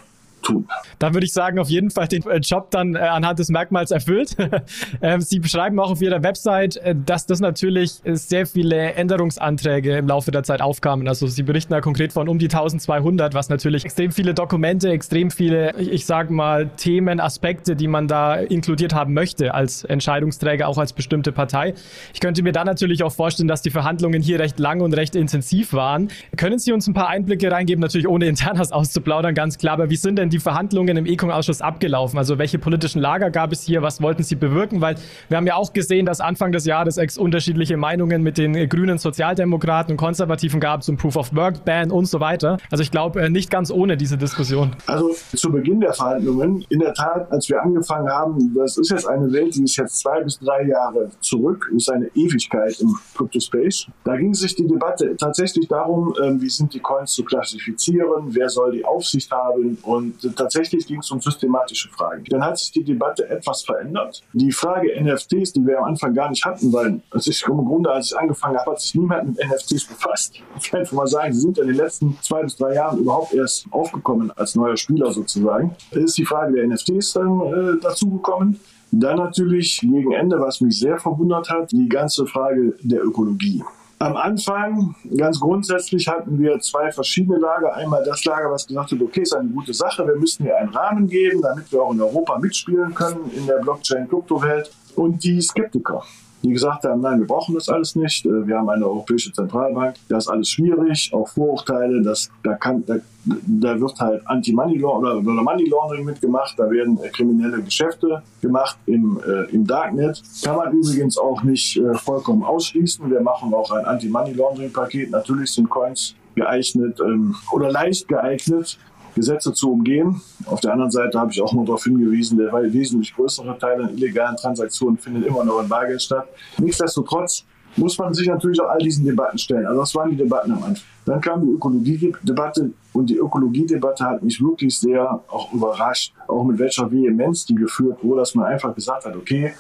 tun. 0.53 0.69
Dann 0.99 1.15
würde 1.15 1.27
ich 1.27 1.33
sagen, 1.33 1.59
auf 1.59 1.69
jeden 1.69 1.91
Fall 1.91 2.09
den 2.09 2.23
äh, 2.27 2.39
Job 2.39 2.71
dann 2.71 2.95
äh, 2.95 2.99
anhand 2.99 3.39
des 3.39 3.49
Merkmals 3.49 3.91
erfüllt. 3.91 4.37
ähm, 5.03 5.21
Sie 5.21 5.39
beschreiben 5.39 5.79
auch 5.81 5.91
auf 5.91 6.03
Ihrer 6.03 6.23
Website, 6.23 6.77
äh, 6.79 6.95
dass 6.95 7.27
das 7.27 7.41
natürlich 7.41 8.01
sehr 8.05 8.47
viele 8.47 8.95
Änderungsanträge 8.95 9.97
im 9.97 10.09
Laufe 10.09 10.31
der 10.31 10.43
Zeit 10.43 10.61
aufkamen. 10.61 11.09
Also 11.09 11.27
Sie 11.27 11.43
berichten 11.43 11.73
da 11.73 11.81
konkret 11.81 12.13
von 12.13 12.29
um 12.29 12.39
die 12.39 12.47
1200, 12.47 13.35
was 13.35 13.49
natürlich 13.49 13.85
extrem 13.85 14.13
viele 14.13 14.35
Dokumente, 14.35 14.91
extrem 14.91 15.31
viele, 15.31 15.75
ich 15.79 16.07
sage 16.07 16.33
mal, 16.33 16.69
Themen, 16.77 17.21
Aspekte, 17.21 17.77
die 17.77 17.89
man 17.89 18.09
da 18.09 18.35
inkludiert 18.35 18.95
haben 18.95 19.15
möchte 19.15 19.55
als 19.55 19.85
Entscheidungsträger, 19.85 20.69
auch 20.69 20.79
als 20.79 20.93
bestimmte 20.93 21.33
Partei. 21.33 21.75
Ich 22.13 22.21
könnte 22.21 22.43
mir 22.43 22.53
dann 22.53 22.67
natürlich 22.67 23.03
auch 23.03 23.13
vorstellen, 23.13 23.49
dass 23.49 23.63
die 23.63 23.71
Verhandlungen 23.71 24.23
hier 24.23 24.39
recht 24.39 24.59
lang 24.59 24.81
und 24.81 24.95
recht 24.95 25.15
intensiv 25.15 25.73
waren. 25.73 26.09
Können 26.37 26.59
Sie 26.59 26.73
uns 26.73 26.87
ein 26.87 26.95
paar 26.95 27.09
Einblicke 27.09 27.51
reingeben, 27.51 27.81
natürlich 27.81 28.09
ohne 28.09 28.27
Internas 28.27 28.73
auszuplaudern, 28.73 29.35
ganz 29.35 29.59
klar, 29.59 29.75
aber 29.75 29.91
wie 29.91 29.97
sind 29.97 30.17
denn 30.17 30.31
die 30.31 30.40
Verhandlungen 30.41 30.97
im 30.97 31.07
ECOM-Ausschuss 31.07 31.61
abgelaufen? 31.63 32.19
Also 32.19 32.39
welche 32.39 32.59
politischen 32.59 33.01
Lager 33.01 33.31
gab 33.31 33.53
es 33.53 33.63
hier? 33.63 33.83
Was 33.83 34.03
wollten 34.03 34.23
Sie 34.23 34.35
bewirken? 34.35 34.81
Weil 34.81 34.97
wir 35.29 35.37
haben 35.37 35.47
ja 35.47 35.55
auch 35.55 35.73
gesehen, 35.73 36.07
dass 36.07 36.21
Anfang 36.21 36.53
des 36.53 36.65
Jahres 36.65 36.97
ex 36.97 37.19
unterschiedliche 37.19 37.77
Meinungen 37.77 38.23
mit 38.23 38.39
den 38.39 38.69
grünen 38.69 38.99
Sozialdemokraten 38.99 39.93
und 39.93 39.97
Konservativen 39.97 40.61
gab 40.61 40.83
zum 40.83 40.97
Proof 40.97 41.17
of 41.17 41.35
Work 41.35 41.65
Ban 41.65 41.91
und 41.91 42.07
so 42.07 42.21
weiter. 42.21 42.59
Also 42.71 42.83
ich 42.83 42.91
glaube 42.91 43.23
äh, 43.23 43.31
nicht 43.31 43.51
ganz 43.51 43.71
ohne 43.71 43.97
diese 43.97 44.17
Diskussion. 44.17 44.77
Also 44.87 45.15
zu 45.35 45.51
Beginn 45.51 45.81
der 45.81 45.93
Verhandlungen, 45.93 46.65
in 46.69 46.81
der 46.81 46.95
Tat, 46.95 47.31
als 47.31 47.49
wir 47.49 47.63
angefangen 47.63 48.09
haben, 48.09 48.55
das 48.55 48.77
ist 48.77 48.91
jetzt 48.91 49.07
eine 49.07 49.33
Welt, 49.33 49.55
die 49.55 49.65
ist 49.65 49.77
jetzt 49.77 49.99
zwei 49.99 50.23
bis 50.23 50.39
drei 50.39 50.67
Jahre 50.67 51.11
zurück, 51.21 51.71
ist 51.75 51.91
eine 51.91 52.07
Ewigkeit 52.15 52.79
im 52.81 52.97
Crypto 53.17 53.41
Space. 53.41 53.87
Da 54.05 54.17
ging 54.17 54.35
sich 54.35 54.55
die 54.55 54.67
Debatte 54.67 55.17
tatsächlich 55.17 55.69
darum, 55.69 56.15
ähm, 56.23 56.41
wie 56.41 56.49
sind 56.49 56.73
die 56.75 56.81
Coins 56.81 57.13
zu 57.13 57.25
klassifizieren, 57.25 58.35
wer 58.35 58.49
soll 58.49 58.73
die 58.73 58.85
Aufsicht 58.85 59.31
haben 59.31 59.79
und 59.83 60.20
tatsächlich 60.37 60.87
ging 60.87 61.01
es 61.01 61.11
um 61.11 61.21
systematische 61.21 61.89
Fragen. 61.91 62.25
Dann 62.29 62.45
hat 62.45 62.59
sich 62.59 62.73
die 62.73 62.85
Debatte 62.85 63.29
etwas 63.29 63.63
verändert. 63.63 64.23
Die 64.33 64.53
Frage 64.53 64.91
NFTs, 65.03 65.53
die 65.53 65.67
wir 65.67 65.79
am 65.79 65.85
Anfang 65.85 66.15
gar 66.15 66.31
nicht 66.31 66.45
hatten, 66.45 66.73
weil 66.73 67.01
es 67.13 67.27
ist 67.27 67.47
im 67.49 67.65
Grunde, 67.65 67.91
als 67.91 68.13
ich 68.13 68.19
angefangen 68.19 68.57
habe, 68.57 68.73
hat 68.73 68.81
sich 68.81 68.95
niemand 68.95 69.29
mit 69.29 69.47
NFTs 69.47 69.87
befasst. 69.87 70.35
Ich 70.59 70.71
kann 70.71 70.81
einfach 70.81 70.93
mal 70.93 71.07
sagen, 71.07 71.33
sie 71.33 71.41
sind 71.41 71.59
in 71.59 71.67
den 71.67 71.77
letzten 71.77 72.19
zwei 72.23 72.43
bis 72.43 72.57
drei 72.57 72.75
Jahren 72.75 72.99
überhaupt 72.99 73.35
erst 73.35 73.67
aufgekommen 73.71 74.31
als 74.37 74.55
neuer 74.55 74.77
Spieler 74.77 75.11
sozusagen. 75.13 75.75
Es 75.91 75.99
ist 75.99 76.19
die 76.19 76.25
Frage 76.25 76.55
der 76.55 76.67
NFTs 76.67 77.13
dann 77.13 77.41
äh, 77.41 77.81
dazugekommen. 77.81 78.61
Dann 78.93 79.19
natürlich 79.19 79.81
gegen 79.81 80.13
Ende, 80.13 80.41
was 80.41 80.61
mich 80.61 80.79
sehr 80.79 80.99
verwundert 80.99 81.49
hat, 81.49 81.71
die 81.71 81.89
ganze 81.89 82.27
Frage 82.27 82.75
der 82.83 83.05
Ökologie. 83.05 83.63
Am 84.03 84.17
Anfang, 84.17 84.95
ganz 85.15 85.39
grundsätzlich, 85.39 86.09
hatten 86.09 86.39
wir 86.39 86.59
zwei 86.61 86.91
verschiedene 86.91 87.37
Lager. 87.37 87.75
Einmal 87.75 88.03
das 88.03 88.25
Lager, 88.25 88.51
was 88.51 88.67
gesagt 88.67 88.93
hat, 88.93 89.03
okay, 89.03 89.21
ist 89.21 89.35
eine 89.35 89.51
gute 89.51 89.75
Sache, 89.75 90.07
wir 90.07 90.17
müssen 90.17 90.45
hier 90.45 90.57
einen 90.57 90.71
Rahmen 90.71 91.07
geben, 91.07 91.43
damit 91.43 91.71
wir 91.71 91.83
auch 91.83 91.93
in 91.93 92.01
Europa 92.01 92.39
mitspielen 92.39 92.95
können 92.95 93.31
in 93.37 93.47
der 93.47 93.57
Blockchain-Kryptowelt. 93.57 94.73
Und 94.97 95.23
die 95.23 95.39
Skeptiker, 95.43 96.03
die 96.43 96.51
gesagt 96.51 96.85
haben, 96.85 97.01
nein, 97.01 97.21
wir 97.21 97.27
brauchen 97.27 97.55
das 97.55 97.69
alles 97.69 97.95
nicht. 97.97 98.25
Äh, 98.25 98.47
wir 98.47 98.59
haben 98.59 98.69
eine 98.69 98.87
europäische 98.87 99.33
Zentralbank, 99.33 99.97
das 100.09 100.25
ist 100.25 100.31
alles 100.31 100.49
schwierig, 100.49 101.11
auch 101.13 101.29
Vorurteile, 101.29 102.03
das, 102.03 102.31
da, 102.43 102.55
kann, 102.55 102.85
da, 102.87 102.97
da 103.25 103.81
wird 103.81 103.99
halt 104.01 104.27
Anti-Money 104.27 104.79
Laundering 104.79 105.27
oder 105.27 105.43
Laundering 105.43 106.05
mitgemacht, 106.05 106.59
da 106.59 106.71
werden 106.71 106.99
äh, 107.03 107.09
kriminelle 107.09 107.63
Geschäfte 107.63 108.23
gemacht 108.41 108.79
im, 108.87 109.21
äh, 109.27 109.51
im 109.55 109.67
Darknet. 109.67 110.23
Kann 110.43 110.57
man 110.57 110.73
übrigens 110.73 111.19
auch 111.19 111.43
nicht 111.43 111.77
äh, 111.77 111.95
vollkommen 111.95 112.43
ausschließen. 112.43 113.11
Wir 113.11 113.21
machen 113.21 113.53
auch 113.55 113.71
ein 113.73 113.85
Anti-Money 113.85 114.33
Laundering-Paket. 114.33 115.11
Natürlich 115.11 115.53
sind 115.53 115.69
Coins 115.69 116.15
geeignet 116.35 117.01
ähm, 117.01 117.35
oder 117.53 117.71
leicht 117.71 118.09
geeignet, 118.09 118.79
Gesetze 119.15 119.53
zu 119.53 119.73
umgehen. 119.73 120.21
Auf 120.47 120.61
der 120.61 120.73
anderen 120.73 120.91
Seite 120.91 121.19
habe 121.19 121.33
ich 121.33 121.41
auch 121.41 121.53
mal 121.53 121.65
darauf 121.65 121.85
hingewiesen, 121.85 122.39
der 122.39 122.53
wesentlich 122.73 123.15
größere 123.15 123.59
Teil 123.59 123.83
an 123.83 123.97
illegalen 123.97 124.37
Transaktionen 124.37 124.99
findet 124.99 125.27
immer 125.27 125.45
noch 125.45 125.61
in 125.61 125.69
Bargeld 125.69 126.03
statt. 126.03 126.29
Nichtsdestotrotz 126.59 127.45
muss 127.77 127.97
man 127.99 128.13
sich 128.15 128.27
natürlich 128.27 128.61
auch 128.61 128.69
all 128.69 128.79
diesen 128.79 129.05
Debatten 129.05 129.39
stellen. 129.39 129.67
Also 129.67 129.81
das 129.81 129.95
waren 129.95 130.11
die 130.11 130.17
Debatten 130.17 130.53
am 130.53 130.63
Anfang. 130.63 130.85
Dann 131.05 131.21
kam 131.21 131.43
die 131.43 131.53
Ökologiedebatte 131.53 132.73
und 132.93 133.11
die 133.11 133.17
Ökologiedebatte 133.17 134.05
hat 134.05 134.23
mich 134.23 134.43
wirklich 134.43 134.79
sehr 134.79 135.21
auch 135.29 135.53
überrascht, 135.53 136.13
auch 136.27 136.45
mit 136.45 136.59
welcher 136.59 136.91
Vehemenz 136.91 137.45
die 137.45 137.55
geführt 137.55 138.03
wurde, 138.03 138.21
dass 138.21 138.35
man 138.35 138.47
einfach 138.47 138.75
gesagt 138.75 139.05
hat, 139.05 139.17
okay, 139.17 139.53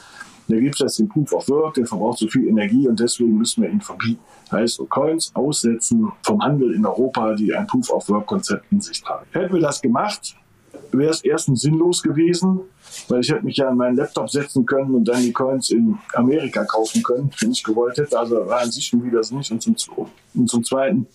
da 0.48 0.56
gibt 0.58 0.74
es 0.74 0.80
jetzt 0.80 0.98
den 0.98 1.08
Proof 1.08 1.32
of 1.32 1.48
Work, 1.48 1.74
der 1.74 1.86
verbraucht 1.86 2.18
so 2.18 2.26
viel 2.26 2.48
Energie 2.48 2.88
und 2.88 2.98
deswegen 2.98 3.38
müssen 3.38 3.62
wir 3.62 3.70
ihn 3.70 3.80
verbieten. 3.80 4.20
Heißt, 4.52 4.80
Coins 4.88 5.30
aussetzen 5.34 6.10
vom 6.22 6.42
Handel 6.42 6.74
in 6.74 6.84
Europa, 6.84 7.34
die 7.34 7.54
ein 7.54 7.66
Proof 7.66 7.90
of 7.90 8.08
Work 8.08 8.26
Konzept 8.26 8.70
in 8.72 8.80
sich 8.80 9.02
tragen. 9.02 9.26
Hätten 9.30 9.54
wir 9.54 9.60
das 9.60 9.80
gemacht, 9.80 10.34
wäre 10.92 11.10
es 11.10 11.22
erstens 11.22 11.60
sinnlos 11.60 12.02
gewesen, 12.02 12.60
weil 13.08 13.20
ich 13.20 13.30
hätte 13.30 13.44
mich 13.44 13.56
ja 13.56 13.68
an 13.68 13.76
meinen 13.76 13.96
Laptop 13.96 14.28
setzen 14.30 14.66
können 14.66 14.94
und 14.94 15.04
dann 15.04 15.22
die 15.22 15.32
Coins 15.32 15.70
in 15.70 15.98
Amerika 16.14 16.64
kaufen 16.64 17.02
können, 17.02 17.30
wenn 17.40 17.52
ich 17.52 17.62
gewollt 17.62 17.96
hätte. 17.98 18.18
Also 18.18 18.46
war 18.46 18.60
an 18.60 18.70
sich 18.70 18.86
schon 18.86 19.04
wieder 19.04 19.18
das 19.18 19.30
nicht. 19.30 19.50
Und 19.50 19.60
zum, 19.62 19.76
und 20.34 20.48
zum 20.48 20.64
Zweiten 20.64 21.06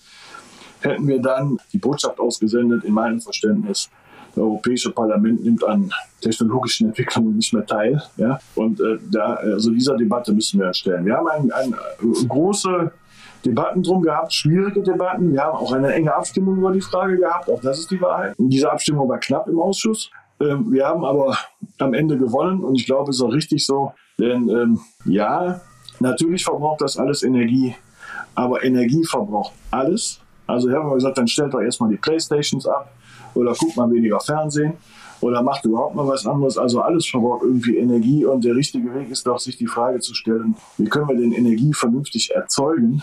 hätten 0.81 1.07
wir 1.07 1.21
dann 1.21 1.57
die 1.73 1.77
Botschaft 1.77 2.19
ausgesendet, 2.19 2.83
in 2.83 2.93
meinem 2.93 3.19
Verständnis, 3.19 3.89
das 4.33 4.43
Europäische 4.43 4.91
Parlament 4.91 5.43
nimmt 5.43 5.63
an 5.63 5.91
technologischen 6.21 6.87
Entwicklungen 6.87 7.37
nicht 7.37 7.53
mehr 7.53 7.65
teil. 7.65 8.01
Ja? 8.17 8.39
Und 8.55 8.79
äh, 8.81 8.97
da, 9.09 9.35
also 9.35 9.71
dieser 9.71 9.95
Debatte 9.95 10.33
müssen 10.33 10.59
wir 10.59 10.67
erstellen. 10.67 11.05
Wir 11.05 11.15
haben 11.15 11.27
ein, 11.27 11.51
ein, 11.51 11.73
äh, 11.73 12.25
große 12.27 12.91
Debatten 13.45 13.83
drum 13.83 14.01
gehabt, 14.01 14.33
schwierige 14.33 14.81
Debatten. 14.81 15.31
Wir 15.31 15.43
haben 15.43 15.57
auch 15.57 15.71
eine 15.71 15.93
enge 15.93 16.13
Abstimmung 16.13 16.57
über 16.57 16.71
die 16.71 16.81
Frage 16.81 17.17
gehabt, 17.17 17.49
auch 17.49 17.61
das 17.61 17.79
ist 17.79 17.91
die 17.91 18.01
Wahrheit. 18.01 18.37
Und 18.39 18.49
diese 18.49 18.71
Abstimmung 18.71 19.07
war 19.07 19.19
knapp 19.19 19.47
im 19.47 19.59
Ausschuss. 19.59 20.09
Ähm, 20.39 20.71
wir 20.71 20.85
haben 20.85 21.05
aber 21.05 21.37
am 21.77 21.93
Ende 21.93 22.17
gewonnen 22.17 22.63
und 22.63 22.75
ich 22.75 22.85
glaube, 22.85 23.11
es 23.11 23.17
ist 23.17 23.21
auch 23.21 23.31
richtig 23.31 23.65
so, 23.65 23.93
denn 24.19 24.49
ähm, 24.49 24.79
ja, 25.05 25.61
natürlich 25.99 26.43
verbraucht 26.43 26.81
das 26.81 26.97
alles 26.97 27.23
Energie, 27.23 27.75
aber 28.33 28.63
Energie 28.63 29.03
verbraucht 29.05 29.53
alles. 29.71 30.19
Also 30.47 30.69
wir 30.69 30.77
haben 30.77 30.93
gesagt, 30.93 31.17
dann 31.17 31.27
stellt 31.27 31.53
doch 31.53 31.61
erstmal 31.61 31.89
die 31.89 31.97
Playstations 31.97 32.67
ab 32.67 32.91
oder 33.33 33.53
guckt 33.53 33.77
mal 33.77 33.89
weniger 33.91 34.19
Fernsehen 34.19 34.73
oder 35.21 35.41
macht 35.41 35.65
überhaupt 35.65 35.95
mal 35.95 36.07
was 36.07 36.25
anderes. 36.25 36.57
Also 36.57 36.81
alles 36.81 37.05
verbraucht 37.05 37.43
irgendwie 37.43 37.77
Energie 37.77 38.25
und 38.25 38.43
der 38.43 38.55
richtige 38.55 38.93
Weg 38.93 39.09
ist 39.09 39.25
doch, 39.25 39.39
sich 39.39 39.57
die 39.57 39.67
Frage 39.67 39.99
zu 39.99 40.13
stellen, 40.13 40.55
wie 40.77 40.85
können 40.85 41.07
wir 41.07 41.15
denn 41.15 41.31
Energie 41.31 41.73
vernünftig 41.73 42.31
erzeugen, 42.33 43.01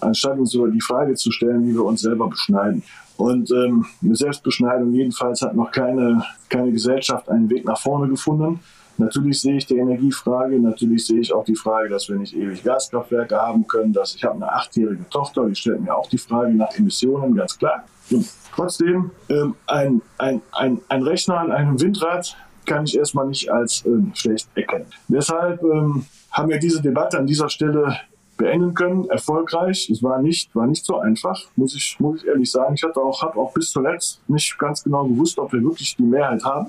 anstatt 0.00 0.38
uns 0.38 0.54
über 0.54 0.68
die 0.68 0.80
Frage 0.80 1.14
zu 1.14 1.30
stellen, 1.30 1.66
wie 1.66 1.74
wir 1.74 1.84
uns 1.84 2.02
selber 2.02 2.28
beschneiden. 2.28 2.82
Und 3.16 3.50
ähm, 3.50 3.86
Selbstbeschneidung 4.02 4.92
jedenfalls 4.92 5.42
hat 5.42 5.54
noch 5.54 5.70
keine, 5.70 6.22
keine 6.48 6.70
Gesellschaft 6.72 7.28
einen 7.28 7.48
Weg 7.48 7.64
nach 7.64 7.78
vorne 7.78 8.08
gefunden. 8.08 8.60
Natürlich 8.98 9.40
sehe 9.40 9.56
ich 9.56 9.66
die 9.66 9.76
Energiefrage, 9.76 10.58
natürlich 10.58 11.06
sehe 11.06 11.20
ich 11.20 11.32
auch 11.32 11.44
die 11.44 11.56
Frage, 11.56 11.90
dass 11.90 12.08
wir 12.08 12.16
nicht 12.16 12.34
ewig 12.34 12.62
Gaskraftwerke 12.64 13.36
haben 13.36 13.66
können. 13.66 13.92
Dass 13.92 14.14
ich 14.14 14.24
habe 14.24 14.36
eine 14.36 14.50
achtjährige 14.50 15.08
Tochter, 15.10 15.46
die 15.46 15.54
stellt 15.54 15.82
mir 15.82 15.94
auch 15.94 16.08
die 16.08 16.18
Frage 16.18 16.54
nach 16.54 16.72
Emissionen, 16.76 17.34
ganz 17.34 17.58
klar. 17.58 17.84
Und 18.10 18.26
trotzdem, 18.54 19.10
ähm, 19.28 19.54
ein, 19.66 20.00
ein, 20.18 20.40
ein, 20.52 20.80
ein 20.88 21.02
Rechner 21.02 21.40
an 21.40 21.52
einem 21.52 21.80
Windrad 21.80 22.36
kann 22.64 22.84
ich 22.84 22.96
erstmal 22.96 23.26
nicht 23.26 23.50
als 23.50 23.84
ähm, 23.86 24.12
schlecht 24.14 24.48
erkennen. 24.54 24.86
Deshalb 25.08 25.62
ähm, 25.62 26.06
haben 26.30 26.48
wir 26.48 26.58
diese 26.58 26.80
Debatte 26.80 27.18
an 27.18 27.26
dieser 27.26 27.48
Stelle 27.48 27.96
beenden 28.36 28.74
können, 28.74 29.08
erfolgreich. 29.08 29.88
Es 29.90 30.02
war 30.02 30.20
nicht, 30.20 30.54
war 30.54 30.66
nicht 30.66 30.84
so 30.84 30.98
einfach, 30.98 31.40
muss 31.56 31.74
ich, 31.74 31.96
muss 31.98 32.22
ich 32.22 32.28
ehrlich 32.28 32.50
sagen. 32.50 32.74
Ich 32.74 32.82
hatte 32.82 33.00
auch, 33.00 33.22
habe 33.22 33.38
auch 33.38 33.52
bis 33.52 33.70
zuletzt 33.70 34.20
nicht 34.28 34.58
ganz 34.58 34.82
genau 34.82 35.04
gewusst, 35.04 35.38
ob 35.38 35.52
wir 35.52 35.62
wirklich 35.62 35.96
die 35.96 36.02
Mehrheit 36.02 36.44
haben. 36.44 36.66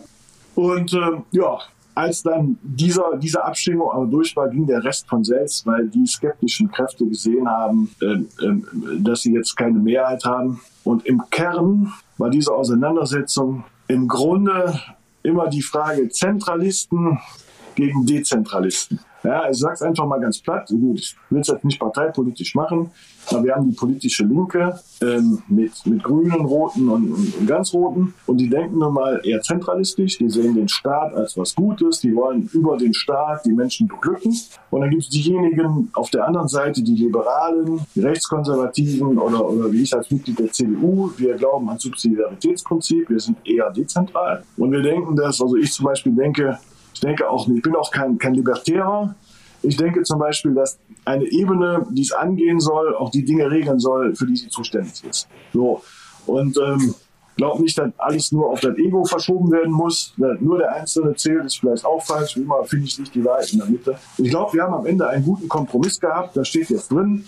Und 0.55 0.93
ähm, 0.93 1.23
ja, 1.31 1.59
als 1.97 2.21
dann 2.21 2.57
dieser, 2.61 3.17
diese 3.17 3.43
Abstimmung 3.43 3.91
aber 3.91 4.05
durch 4.05 4.35
war, 4.35 4.47
ging 4.49 4.67
der 4.67 4.83
Rest 4.83 5.07
von 5.07 5.23
selbst, 5.23 5.65
weil 5.65 5.87
die 5.87 6.05
skeptischen 6.05 6.71
Kräfte 6.71 7.05
gesehen 7.05 7.49
haben, 7.49 7.89
ähm, 8.01 8.27
ähm, 8.41 8.67
dass 8.99 9.23
sie 9.23 9.33
jetzt 9.33 9.55
keine 9.57 9.79
Mehrheit 9.79 10.23
haben. 10.23 10.59
Und 10.83 11.05
im 11.07 11.23
Kern 11.31 11.91
war 12.17 12.29
diese 12.29 12.53
Auseinandersetzung 12.53 13.63
im 13.87 14.07
Grunde 14.07 14.79
immer 15.23 15.47
die 15.47 15.61
Frage 15.61 16.07
Zentralisten 16.09 17.19
gegen 17.75 18.05
Dezentralisten. 18.05 18.99
Ja, 19.27 19.49
ich 19.49 19.61
es 19.61 19.81
einfach 19.81 20.05
mal 20.05 20.21
ganz 20.21 20.39
platt. 20.39 20.69
Gut, 20.69 20.99
ich 20.99 21.17
will 21.29 21.41
es 21.41 21.47
jetzt 21.47 21.65
nicht 21.65 21.81
parteipolitisch 21.81 22.55
machen, 22.55 22.91
aber 23.29 23.43
wir 23.43 23.55
haben 23.55 23.69
die 23.69 23.75
politische 23.75 24.23
Linke 24.23 24.79
ähm, 25.01 25.43
mit, 25.49 25.85
mit 25.85 26.01
Grünen, 26.01 26.45
Roten 26.45 26.87
und, 26.87 27.11
und, 27.11 27.37
und 27.37 27.45
ganz 27.45 27.73
Roten. 27.73 28.13
Und 28.25 28.37
die 28.37 28.49
denken 28.49 28.77
nun 28.77 28.93
mal 28.93 29.19
eher 29.25 29.41
zentralistisch. 29.41 30.17
Die 30.19 30.29
sehen 30.29 30.55
den 30.55 30.69
Staat 30.69 31.13
als 31.13 31.37
was 31.37 31.53
Gutes. 31.53 31.99
Die 31.99 32.15
wollen 32.15 32.49
über 32.53 32.77
den 32.77 32.93
Staat 32.93 33.45
die 33.45 33.51
Menschen 33.51 33.89
beglücken. 33.89 34.33
Und 34.69 34.79
dann 34.79 34.91
gibt 34.91 35.03
es 35.03 35.09
diejenigen 35.09 35.89
auf 35.91 36.09
der 36.09 36.25
anderen 36.25 36.47
Seite, 36.47 36.81
die 36.81 36.95
Liberalen, 36.95 37.81
die 37.95 37.99
Rechtskonservativen 37.99 39.17
oder, 39.17 39.45
oder 39.45 39.69
wie 39.73 39.81
ich 39.81 39.93
als 39.93 40.09
Mitglied 40.09 40.39
der 40.39 40.53
CDU. 40.53 41.11
Wir 41.17 41.35
glauben 41.35 41.67
an 41.69 41.77
Subsidiaritätsprinzip. 41.77 43.09
Wir 43.09 43.19
sind 43.19 43.39
eher 43.45 43.69
dezentral. 43.71 44.45
Und 44.55 44.71
wir 44.71 44.81
denken, 44.81 45.17
dass, 45.17 45.41
also 45.41 45.57
ich 45.57 45.73
zum 45.73 45.85
Beispiel 45.85 46.13
denke, 46.15 46.57
ich 46.97 47.01
denke 47.01 47.29
auch, 47.29 47.47
ich 47.47 47.61
bin 47.61 47.75
auch 47.75 47.91
kein, 47.91 48.17
kein 48.17 48.33
Libertärer. 48.33 49.13
Ich 49.61 49.77
denke 49.77 50.01
zum 50.01 50.17
Beispiel, 50.17 50.55
dass 50.55 50.79
eine 51.05 51.25
Ebene, 51.25 51.85
die 51.91 52.01
es 52.01 52.11
angehen 52.11 52.59
soll, 52.59 52.95
auch 52.95 53.11
die 53.11 53.23
Dinge 53.23 53.51
regeln 53.51 53.79
soll, 53.79 54.15
für 54.15 54.25
die 54.25 54.35
sie 54.35 54.49
zuständig 54.49 55.03
ist. 55.03 55.27
So. 55.53 55.83
Und 56.25 56.57
ähm, 56.57 56.95
glaube 57.35 57.61
nicht, 57.61 57.77
dass 57.77 57.91
alles 57.99 58.31
nur 58.31 58.49
auf 58.49 58.61
das 58.61 58.75
Ego 58.77 59.05
verschoben 59.05 59.51
werden 59.51 59.71
muss. 59.71 60.15
Nur 60.17 60.57
der 60.57 60.73
Einzelne 60.73 61.13
zählt, 61.13 61.45
ist 61.45 61.59
vielleicht 61.59 61.85
auch 61.85 62.03
falsch. 62.03 62.35
Wie 62.35 62.41
immer 62.41 62.63
finde 62.63 62.85
ich 62.85 62.97
nicht 62.97 63.13
die 63.13 63.23
Wahrheit 63.23 63.53
in 63.53 63.59
der 63.59 63.67
Mitte. 63.67 63.99
Ich 64.17 64.31
glaube, 64.31 64.53
wir 64.53 64.63
haben 64.63 64.73
am 64.73 64.87
Ende 64.87 65.07
einen 65.07 65.23
guten 65.23 65.47
Kompromiss 65.47 65.99
gehabt. 65.99 66.35
Da 66.35 66.43
steht 66.43 66.71
jetzt 66.71 66.91
drin. 66.91 67.25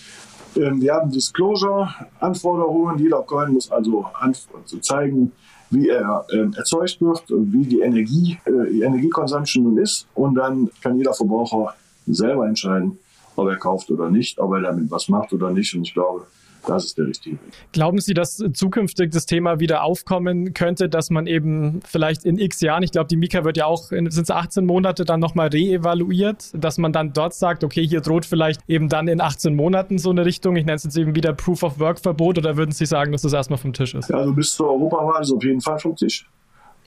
Ähm, 0.55 0.81
wir 0.81 0.95
haben 0.95 1.11
Disclosure-Anforderungen. 1.11 2.97
Jeder 2.97 3.21
Coin 3.21 3.53
muss 3.53 3.71
also, 3.71 4.07
also 4.19 4.79
zeigen, 4.79 5.31
wie 5.71 5.89
er 5.89 6.25
äh, 6.29 6.47
erzeugt 6.57 6.99
wird, 7.01 7.23
wie 7.29 7.65
die 7.65 7.81
Energie, 7.81 8.39
äh, 8.45 8.71
die 8.71 8.81
Energieconsumption 8.81 9.63
nun 9.63 9.77
ist. 9.77 10.07
Und 10.15 10.35
dann 10.35 10.69
kann 10.81 10.97
jeder 10.97 11.13
Verbraucher 11.13 11.75
selber 12.07 12.47
entscheiden, 12.47 12.97
ob 13.35 13.47
er 13.47 13.57
kauft 13.57 13.89
oder 13.91 14.09
nicht, 14.09 14.39
ob 14.39 14.53
er 14.53 14.61
damit 14.61 14.89
was 14.89 15.09
macht 15.09 15.31
oder 15.33 15.51
nicht. 15.51 15.73
Und 15.75 15.83
ich 15.83 15.93
glaube, 15.93 16.25
das 16.65 16.85
ist 16.85 16.97
der 16.97 17.07
richtige 17.07 17.35
Weg. 17.35 17.53
Glauben 17.71 17.99
Sie, 17.99 18.13
dass 18.13 18.43
zukünftig 18.53 19.11
das 19.11 19.25
Thema 19.25 19.59
wieder 19.59 19.83
aufkommen 19.83 20.53
könnte, 20.53 20.89
dass 20.89 21.09
man 21.09 21.27
eben 21.27 21.79
vielleicht 21.85 22.25
in 22.25 22.37
x 22.37 22.61
Jahren, 22.61 22.83
ich 22.83 22.91
glaube, 22.91 23.07
die 23.07 23.15
Mika 23.15 23.43
wird 23.43 23.57
ja 23.57 23.65
auch, 23.65 23.83
sind 23.89 24.07
es 24.17 24.31
18 24.31 24.65
Monate 24.65 25.05
dann 25.05 25.19
nochmal 25.19 25.47
reevaluiert, 25.47 26.51
dass 26.53 26.77
man 26.77 26.93
dann 26.93 27.13
dort 27.13 27.33
sagt, 27.33 27.63
okay, 27.63 27.85
hier 27.85 28.01
droht 28.01 28.25
vielleicht 28.25 28.61
eben 28.67 28.89
dann 28.89 29.07
in 29.07 29.21
18 29.21 29.55
Monaten 29.55 29.97
so 29.97 30.09
eine 30.09 30.25
Richtung, 30.25 30.55
ich 30.55 30.65
nenne 30.65 30.75
es 30.75 30.83
jetzt 30.83 30.97
eben 30.97 31.15
wieder 31.15 31.33
Proof 31.33 31.63
of 31.63 31.79
Work 31.79 31.99
Verbot 31.99 32.37
oder 32.37 32.57
würden 32.57 32.71
Sie 32.71 32.85
sagen, 32.85 33.11
dass 33.11 33.21
das 33.21 33.33
erstmal 33.33 33.59
vom 33.59 33.73
Tisch 33.73 33.93
ist? 33.93 34.09
Ja, 34.09 34.17
also 34.17 34.33
bis 34.33 34.53
zur 34.53 34.69
Europawahl 34.69 35.21
ist 35.21 35.31
auf 35.31 35.43
jeden 35.43 35.61
Fall 35.61 35.79
vom 35.79 35.95
Tisch. 35.95 36.27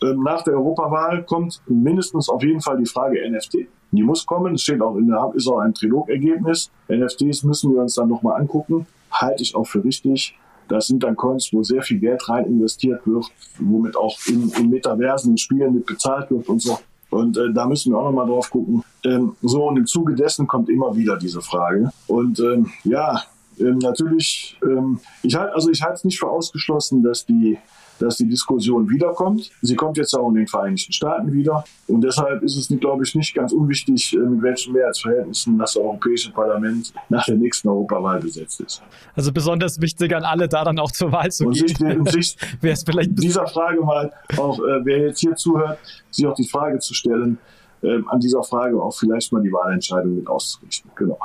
Ähm, 0.03 0.23
nach 0.23 0.43
der 0.43 0.55
Europawahl 0.55 1.25
kommt 1.25 1.63
mindestens 1.67 2.29
auf 2.29 2.43
jeden 2.43 2.61
Fall 2.61 2.77
die 2.79 2.87
Frage 2.87 3.19
NFT. 3.31 3.69
Die 3.93 4.03
muss 4.03 4.27
kommen. 4.27 4.55
Es 4.55 4.63
steht 4.63 4.81
auch 4.81 4.97
in 4.97 5.09
der, 5.09 5.31
ist 5.35 5.47
auch 5.47 5.59
ein 5.59 5.75
Trilog-Ergebnis. 5.75 6.71
NFTs 6.89 7.45
müssen 7.45 7.73
wir 7.75 7.83
uns 7.83 7.95
dann 7.95 8.09
nochmal 8.09 8.41
angucken 8.41 8.87
halte 9.13 9.43
ich 9.43 9.55
auch 9.55 9.67
für 9.67 9.85
richtig. 9.85 10.37
Das 10.69 10.87
sind 10.87 11.03
dann 11.03 11.17
Coins, 11.17 11.51
wo 11.53 11.63
sehr 11.63 11.83
viel 11.83 11.99
Geld 11.99 12.29
rein 12.29 12.47
investiert 12.47 13.07
wird, 13.07 13.27
womit 13.59 13.97
auch 13.97 14.19
in, 14.27 14.51
in 14.53 14.71
Metaversen, 14.71 15.33
in 15.33 15.39
Spielen 15.39 15.75
mit 15.75 15.87
bezahlt 15.87 16.31
wird 16.31 16.49
und 16.49 16.63
so. 16.63 16.79
Und 17.11 17.37
äh, 17.37 17.53
da 17.53 17.67
müssen 17.67 17.93
wir 17.93 17.99
auch 17.99 18.05
nochmal 18.05 18.27
drauf 18.27 18.49
gucken. 18.49 18.83
Ähm, 19.05 19.37
so, 19.43 19.69
und 19.69 19.77
im 19.77 19.87
Zuge 19.87 20.15
dessen 20.15 20.47
kommt 20.47 20.71
immer 20.71 20.97
wieder 20.97 21.19
diese 21.19 21.43
Frage. 21.43 21.91
Und 22.07 22.41
ähm, 22.41 22.71
ja, 22.85 23.23
ähm, 23.61 23.79
natürlich, 23.79 24.59
ähm, 24.63 24.99
ich 25.23 25.35
halte 25.35 25.55
also 25.55 25.71
ich 25.71 25.83
halte 25.83 25.97
es 25.97 26.05
nicht 26.05 26.19
für 26.19 26.31
ausgeschlossen, 26.31 27.03
dass 27.03 27.27
die 27.27 27.59
dass 28.03 28.17
die 28.17 28.29
Diskussion 28.29 28.89
wiederkommt. 28.91 29.51
Sie 29.63 29.77
kommt 29.77 29.97
jetzt 29.97 30.15
auch 30.15 30.29
in 30.29 30.35
den 30.35 30.47
Vereinigten 30.47 30.93
Staaten 30.93 31.33
wieder. 31.33 31.65
Und 31.87 32.03
deshalb 32.03 32.43
ist 32.43 32.57
es, 32.57 32.69
glaube 32.81 33.05
ich, 33.05 33.15
nicht 33.15 33.35
ganz 33.35 33.53
unwichtig, 33.53 34.15
äh, 34.15 34.19
mit 34.19 34.43
welchen 34.43 34.73
Mehrheitsverhältnissen 34.73 35.59
das 35.59 35.77
Europäische 35.77 36.33
Parlament 36.33 36.93
nach 37.09 37.25
der 37.25 37.37
nächsten 37.37 37.69
Europawahl 37.69 38.21
besetzt 38.21 38.61
ist. 38.61 38.83
Also 39.15 39.33
besonders 39.33 39.81
wichtig 39.81 40.15
an 40.15 40.25
alle, 40.25 40.49
da 40.49 40.65
dann 40.65 40.79
auch 40.79 40.91
zur 40.91 41.13
Wahl 41.13 41.31
zu 41.31 41.47
und 41.47 41.55
gehen. 41.55 41.69
Sich, 41.69 41.81
und 41.81 42.11
sich 42.11 42.37
vielleicht 42.85 43.23
dieser 43.23 43.47
Frage 43.47 43.81
mal 43.81 44.13
auch, 44.37 44.59
äh, 44.59 44.85
wer 44.85 44.99
jetzt 45.07 45.21
hier 45.21 45.35
zuhört, 45.35 45.79
sich 46.11 46.27
auch 46.27 46.35
die 46.35 46.49
Frage 46.49 46.79
zu 46.79 46.95
stellen, 46.95 47.39
äh, 47.83 47.99
an 48.09 48.21
dieser 48.21 48.43
Frage 48.43 48.81
auch 48.81 48.95
vielleicht 48.97 49.33
mal 49.33 49.43
die 49.43 49.53
Wahlentscheidung 49.53 50.17
mit 50.17 50.29
auszurichten. 50.29 50.91
Genau. 50.97 51.19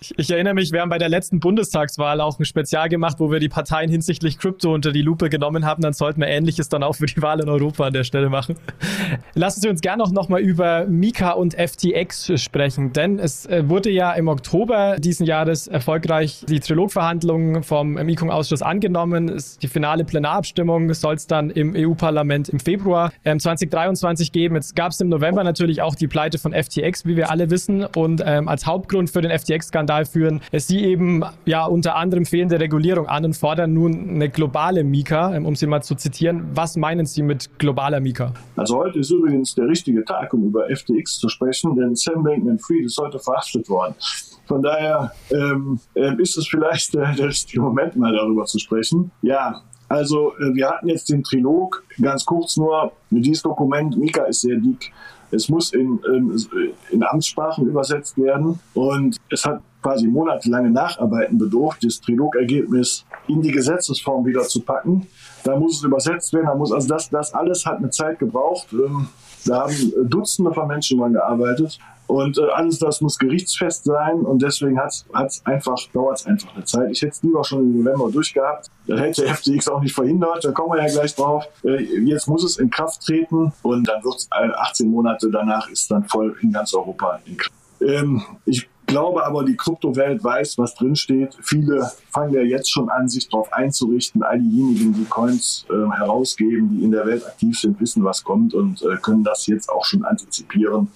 Ich, 0.00 0.12
ich, 0.18 0.30
erinnere 0.30 0.54
mich, 0.54 0.70
wir 0.72 0.82
haben 0.82 0.90
bei 0.90 0.98
der 0.98 1.08
letzten 1.08 1.40
Bundestagswahl 1.40 2.20
auch 2.20 2.38
ein 2.38 2.44
Spezial 2.44 2.88
gemacht, 2.88 3.16
wo 3.20 3.30
wir 3.30 3.40
die 3.40 3.48
Parteien 3.48 3.88
hinsichtlich 3.90 4.38
Krypto 4.38 4.74
unter 4.74 4.92
die 4.92 5.00
Lupe 5.00 5.30
genommen 5.30 5.64
haben. 5.64 5.82
Dann 5.82 5.94
sollten 5.94 6.20
wir 6.20 6.28
Ähnliches 6.28 6.68
dann 6.68 6.82
auch 6.82 6.96
für 6.96 7.06
die 7.06 7.22
Wahl 7.22 7.40
in 7.40 7.48
Europa 7.48 7.86
an 7.86 7.92
der 7.92 8.04
Stelle 8.04 8.28
machen. 8.28 8.56
Lassen 9.34 9.62
Sie 9.62 9.68
uns 9.68 9.80
gerne 9.80 10.02
auch 10.02 10.10
nochmal 10.10 10.40
über 10.40 10.84
Mika 10.86 11.30
und 11.30 11.54
FTX 11.54 12.32
sprechen, 12.40 12.92
denn 12.92 13.18
es 13.18 13.46
äh, 13.46 13.68
wurde 13.68 13.90
ja 13.90 14.12
im 14.12 14.28
Oktober 14.28 14.96
diesen 14.98 15.24
Jahres 15.24 15.68
erfolgreich 15.68 16.44
die 16.48 16.60
Trilogverhandlungen 16.60 17.62
vom 17.62 17.94
MIKUM-Ausschuss 17.94 18.60
angenommen. 18.60 19.40
Die 19.62 19.68
finale 19.68 20.04
Plenarabstimmung 20.04 20.92
soll 20.92 21.14
es 21.14 21.26
dann 21.26 21.48
im 21.48 21.74
EU-Parlament 21.74 22.50
im 22.50 22.60
Februar 22.60 23.10
ähm, 23.24 23.40
2023 23.40 24.32
geben. 24.32 24.56
Jetzt 24.56 24.76
gab 24.76 24.92
es 24.92 25.00
im 25.00 25.08
November 25.08 25.44
natürlich 25.44 25.80
auch 25.80 25.94
die 25.94 26.08
Pleite 26.08 26.38
von 26.38 26.52
FTX, 26.52 27.06
wie 27.06 27.16
wir 27.16 27.30
alle 27.30 27.48
wissen. 27.50 27.84
Und 27.84 28.22
ähm, 28.24 28.48
als 28.48 28.66
Hauptgrund 28.66 29.08
für 29.08 29.22
den 29.22 29.30
FTX-Skandal 29.30 29.93
Skandal 29.94 30.04
führen 30.04 30.40
sie 30.52 30.84
eben 30.84 31.22
ja 31.44 31.66
unter 31.66 31.96
anderem 31.96 32.24
fehlende 32.24 32.58
Regulierung 32.58 33.06
an 33.06 33.24
und 33.24 33.36
fordern 33.36 33.72
nun 33.72 34.10
eine 34.10 34.28
globale 34.28 34.84
Mika, 34.84 35.34
ähm, 35.34 35.46
um 35.46 35.54
sie 35.54 35.66
mal 35.66 35.82
zu 35.82 35.94
zitieren. 35.94 36.50
Was 36.54 36.76
meinen 36.76 37.06
Sie 37.06 37.22
mit 37.22 37.58
globaler 37.58 38.00
Mika? 38.00 38.32
Also 38.56 38.76
heute 38.78 38.98
ist 38.98 39.10
übrigens 39.10 39.54
der 39.54 39.68
richtige 39.68 40.04
Tag, 40.04 40.32
um 40.34 40.44
über 40.44 40.66
FTX 40.68 41.18
zu 41.18 41.28
sprechen, 41.28 41.76
denn 41.76 41.94
Sam 41.94 42.22
Bankman-Fried 42.22 42.86
ist 42.86 42.98
heute 42.98 43.18
verhaftet 43.18 43.68
worden. 43.68 43.94
Von 44.46 44.62
daher 44.62 45.12
ähm, 45.30 45.78
ähm 45.94 46.18
ist 46.18 46.36
es 46.36 46.46
vielleicht 46.46 46.94
äh, 46.94 47.14
der 47.14 47.28
richtige 47.28 47.60
Moment, 47.62 47.96
mal 47.96 48.12
darüber 48.12 48.44
zu 48.44 48.58
sprechen. 48.58 49.10
Ja, 49.22 49.62
also 49.88 50.32
äh, 50.38 50.54
wir 50.54 50.68
hatten 50.68 50.88
jetzt 50.88 51.08
den 51.10 51.22
Trilog, 51.22 51.84
ganz 52.00 52.24
kurz 52.24 52.56
nur, 52.56 52.92
dieses 53.10 53.42
Dokument, 53.42 53.96
Mika 53.96 54.24
ist 54.24 54.42
sehr 54.42 54.56
dick. 54.56 54.92
Es 55.30 55.48
muss 55.48 55.72
in, 55.72 55.98
in, 56.14 56.36
in 56.90 57.02
Amtssprachen 57.02 57.66
übersetzt 57.66 58.16
werden 58.18 58.60
und 58.74 59.16
es 59.30 59.44
hat 59.44 59.62
quasi 59.84 60.06
monatelange 60.06 60.70
Nacharbeiten 60.70 61.36
bedurft, 61.36 61.84
das 61.84 62.00
Trilogergebnis 62.00 63.04
in 63.28 63.42
die 63.42 63.52
Gesetzesform 63.52 64.24
wieder 64.24 64.42
zu 64.42 64.62
packen. 64.62 65.06
Da 65.44 65.56
muss 65.56 65.76
es 65.76 65.84
übersetzt 65.84 66.32
werden, 66.32 66.46
da 66.46 66.54
muss, 66.54 66.72
also 66.72 66.88
das, 66.88 67.10
das 67.10 67.34
alles 67.34 67.66
hat 67.66 67.78
eine 67.78 67.90
Zeit 67.90 68.18
gebraucht. 68.18 68.68
Ähm, 68.72 69.08
da 69.44 69.60
haben 69.60 69.92
Dutzende 70.04 70.54
von 70.54 70.68
Menschen 70.68 70.98
dran 70.98 71.12
gearbeitet. 71.12 71.78
Und 72.06 72.38
äh, 72.38 72.42
alles 72.54 72.78
das 72.78 73.02
muss 73.02 73.18
gerichtsfest 73.18 73.84
sein 73.84 74.20
und 74.20 74.42
deswegen 74.42 74.78
hat's, 74.78 75.06
hat's 75.12 75.44
einfach, 75.44 75.76
dauert 75.92 76.20
es 76.20 76.26
einfach 76.26 76.54
eine 76.54 76.64
Zeit. 76.64 76.90
Ich 76.90 77.02
hätte 77.02 77.12
es 77.12 77.22
lieber 77.22 77.44
schon 77.44 77.60
im 77.60 77.82
November 77.82 78.10
durchgehabt. 78.10 78.70
Da 78.86 78.96
hätte 78.96 79.26
FTX 79.26 79.68
auch 79.68 79.80
nicht 79.80 79.94
verhindert, 79.94 80.44
da 80.44 80.52
kommen 80.52 80.72
wir 80.72 80.86
ja 80.86 80.92
gleich 80.92 81.14
drauf. 81.14 81.44
Äh, 81.62 81.82
jetzt 82.04 82.26
muss 82.26 82.44
es 82.44 82.58
in 82.58 82.70
Kraft 82.70 83.02
treten 83.06 83.52
und 83.62 83.88
dann 83.88 84.02
wird 84.04 84.16
es 84.16 84.28
18 84.30 84.90
Monate 84.90 85.30
danach 85.30 85.68
ist 85.68 85.90
dann 85.90 86.04
voll 86.04 86.36
in 86.42 86.52
ganz 86.52 86.74
Europa 86.74 87.20
in 87.24 87.36
Kraft. 87.36 87.52
Ähm, 87.80 88.22
ich 88.44 88.68
glaube 88.86 89.24
aber, 89.24 89.44
die 89.44 89.56
Kryptowelt 89.56 90.22
weiß, 90.22 90.58
was 90.58 90.74
drinsteht. 90.74 91.36
Viele 91.42 91.90
fangen 92.10 92.34
ja 92.34 92.42
jetzt 92.42 92.70
schon 92.70 92.88
an, 92.88 93.08
sich 93.08 93.28
darauf 93.28 93.52
einzurichten. 93.52 94.22
All 94.22 94.38
diejenigen, 94.38 94.94
die 94.94 95.04
Coins 95.04 95.66
äh, 95.70 95.96
herausgeben, 95.96 96.70
die 96.70 96.84
in 96.84 96.90
der 96.90 97.06
Welt 97.06 97.24
aktiv 97.26 97.58
sind, 97.58 97.80
wissen, 97.80 98.04
was 98.04 98.24
kommt 98.24 98.54
und 98.54 98.82
äh, 98.82 98.96
können 98.96 99.24
das 99.24 99.46
jetzt 99.46 99.70
auch 99.70 99.84
schon 99.84 100.04
antizipieren. 100.04 100.88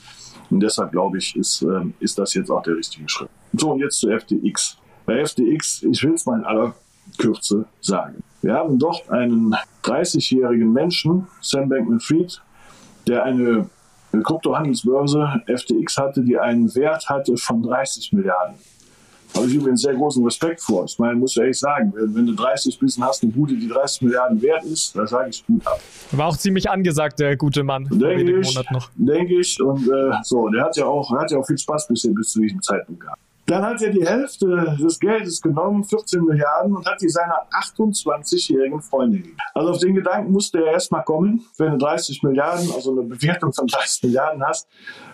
Und 0.51 0.61
deshalb 0.61 0.93
glaube 0.93 1.19
ich, 1.19 1.37
ist, 1.37 1.63
äh, 1.63 1.85
ist 2.01 2.19
das 2.19 2.35
jetzt 2.35 2.51
auch 2.51 2.63
der 2.63 2.77
richtige 2.77 3.09
Schritt. 3.09 3.29
So, 3.53 3.73
und 3.73 3.81
jetzt 3.81 4.01
zu 4.01 4.09
FTX. 4.09 4.79
Bei 5.07 5.25
FTX, 5.25 5.83
ich 5.83 6.03
will 6.03 6.15
es 6.15 6.27
mal 6.27 6.39
in 6.39 6.45
aller 6.45 6.75
Kürze 7.17 7.67
sagen. 7.81 8.23
Wir 8.43 8.55
haben 8.55 8.79
dort 8.79 9.09
einen 9.11 9.55
30-jährigen 9.85 10.73
Menschen, 10.73 11.27
Sam 11.41 11.69
Bankman-Fried, 11.69 12.41
der 13.07 13.25
eine 13.25 13.69
Kryptohandelsbörse 14.23 15.43
FTX 15.47 15.97
hatte, 15.97 16.23
die 16.23 16.39
einen 16.39 16.75
Wert 16.75 17.09
hatte 17.09 17.37
von 17.37 17.63
30 17.63 18.13
Milliarden. 18.13 18.57
Habe 19.35 19.47
ich 19.47 19.55
übrigens 19.55 19.83
sehr 19.83 19.95
großen 19.95 20.25
Respekt 20.25 20.61
vor. 20.61 20.85
Ich 20.87 20.99
meine, 20.99 21.15
muss 21.15 21.33
ich 21.33 21.41
ehrlich 21.41 21.59
sagen, 21.59 21.93
wenn, 21.95 22.15
wenn 22.15 22.27
du 22.27 22.35
30 22.35 22.79
bist 22.79 22.99
und 22.99 23.05
hast 23.05 23.23
eine 23.23 23.31
Bude, 23.31 23.55
die 23.55 23.69
30 23.69 24.03
Milliarden 24.03 24.41
wert 24.41 24.65
ist, 24.65 24.97
da 24.97 25.07
sage 25.07 25.31
ich 25.31 25.47
gut 25.47 25.67
ab. 25.67 25.81
War 26.13 26.29
auch 26.29 26.37
ziemlich 26.37 26.69
angesagt, 26.71 27.21
der 27.21 27.37
gute 27.37 27.63
Mann. 27.63 27.87
Denke 27.91 28.41
ich, 28.41 28.59
denke 28.97 29.41
ich. 29.41 29.61
Und 29.61 29.87
äh, 29.87 30.17
so, 30.23 30.49
der 30.49 30.65
hat 30.65 30.77
ja 30.77 30.87
auch, 30.87 31.11
hat 31.13 31.31
ja 31.31 31.39
auch 31.39 31.47
viel 31.47 31.59
Spaß 31.59 31.89
bisher 31.89 32.13
bis 32.13 32.31
zu 32.31 32.41
diesem 32.41 32.63
Zeitpunkt 32.63 33.03
gehabt. 33.03 33.21
Dann 33.49 33.65
hat 33.65 33.81
er 33.81 33.91
die 33.91 34.07
Hälfte 34.07 34.77
des 34.79 35.01
Geldes 35.01 35.41
genommen, 35.41 35.83
14 35.83 36.23
Milliarden, 36.23 36.77
und 36.77 36.87
hat 36.87 37.01
die 37.01 37.09
seiner 37.09 37.47
28-jährigen 37.51 38.83
Freundin 38.83 39.23
gegeben. 39.23 39.39
Also 39.55 39.71
auf 39.71 39.79
den 39.79 39.95
Gedanken 39.95 40.33
musste 40.33 40.59
er 40.59 40.73
erstmal 40.73 41.03
kommen, 41.03 41.47
wenn 41.57 41.73
du 41.73 41.79
30 41.79 42.23
Milliarden, 42.25 42.71
also 42.75 42.93
eine 42.93 43.09
Bewertung 43.09 43.55
von 43.55 43.67
30 43.67 44.03
Milliarden 44.03 44.45
hast, 44.45 44.69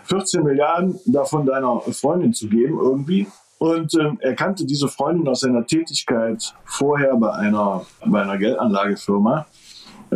14 0.06 0.42
Milliarden 0.42 0.98
davon 1.06 1.46
deiner 1.46 1.80
Freundin 1.92 2.34
zu 2.34 2.48
geben 2.48 2.80
irgendwie. 2.82 3.28
Und 3.58 3.94
ähm, 3.94 4.18
er 4.20 4.34
kannte 4.34 4.66
diese 4.66 4.88
Freundin 4.88 5.28
aus 5.28 5.40
seiner 5.40 5.64
Tätigkeit 5.64 6.54
vorher 6.64 7.14
bei 7.14 7.30
einer, 7.34 7.86
bei 8.04 8.22
einer 8.22 8.36
Geldanlagefirma. 8.36 9.46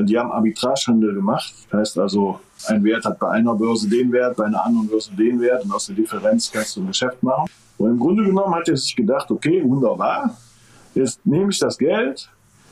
Die 0.07 0.19
haben 0.19 0.31
Arbitragehandel 0.31 1.15
gemacht. 1.15 1.53
Das 1.71 1.81
heißt 1.81 1.99
also, 1.99 2.41
ein 2.67 2.83
Wert 2.85 3.05
hat 3.05 3.19
bei 3.19 3.31
einer 3.31 3.55
Börse 3.55 3.89
den 3.89 4.13
Wert, 4.13 4.37
bei 4.37 4.45
einer 4.45 4.65
anderen 4.65 4.89
Börse 4.89 5.13
den 5.13 5.41
Wert 5.41 5.65
und 5.65 5.73
aus 5.73 5.87
der 5.87 5.97
Differenz 5.97 6.51
kannst 6.53 6.77
du 6.77 6.81
ein 6.81 6.89
Geschäft 6.89 7.23
machen. 7.23 7.49
Und 7.79 7.91
im 7.91 7.99
Grunde 7.99 8.25
genommen 8.25 8.55
hat 8.55 8.69
er 8.69 8.77
sich 8.77 8.95
gedacht, 8.95 9.31
okay, 9.31 9.63
wunderbar, 9.65 10.37
jetzt 10.95 11.25
nehme 11.25 11.51
ich 11.51 11.59
das 11.59 11.79
Geld, 11.79 12.29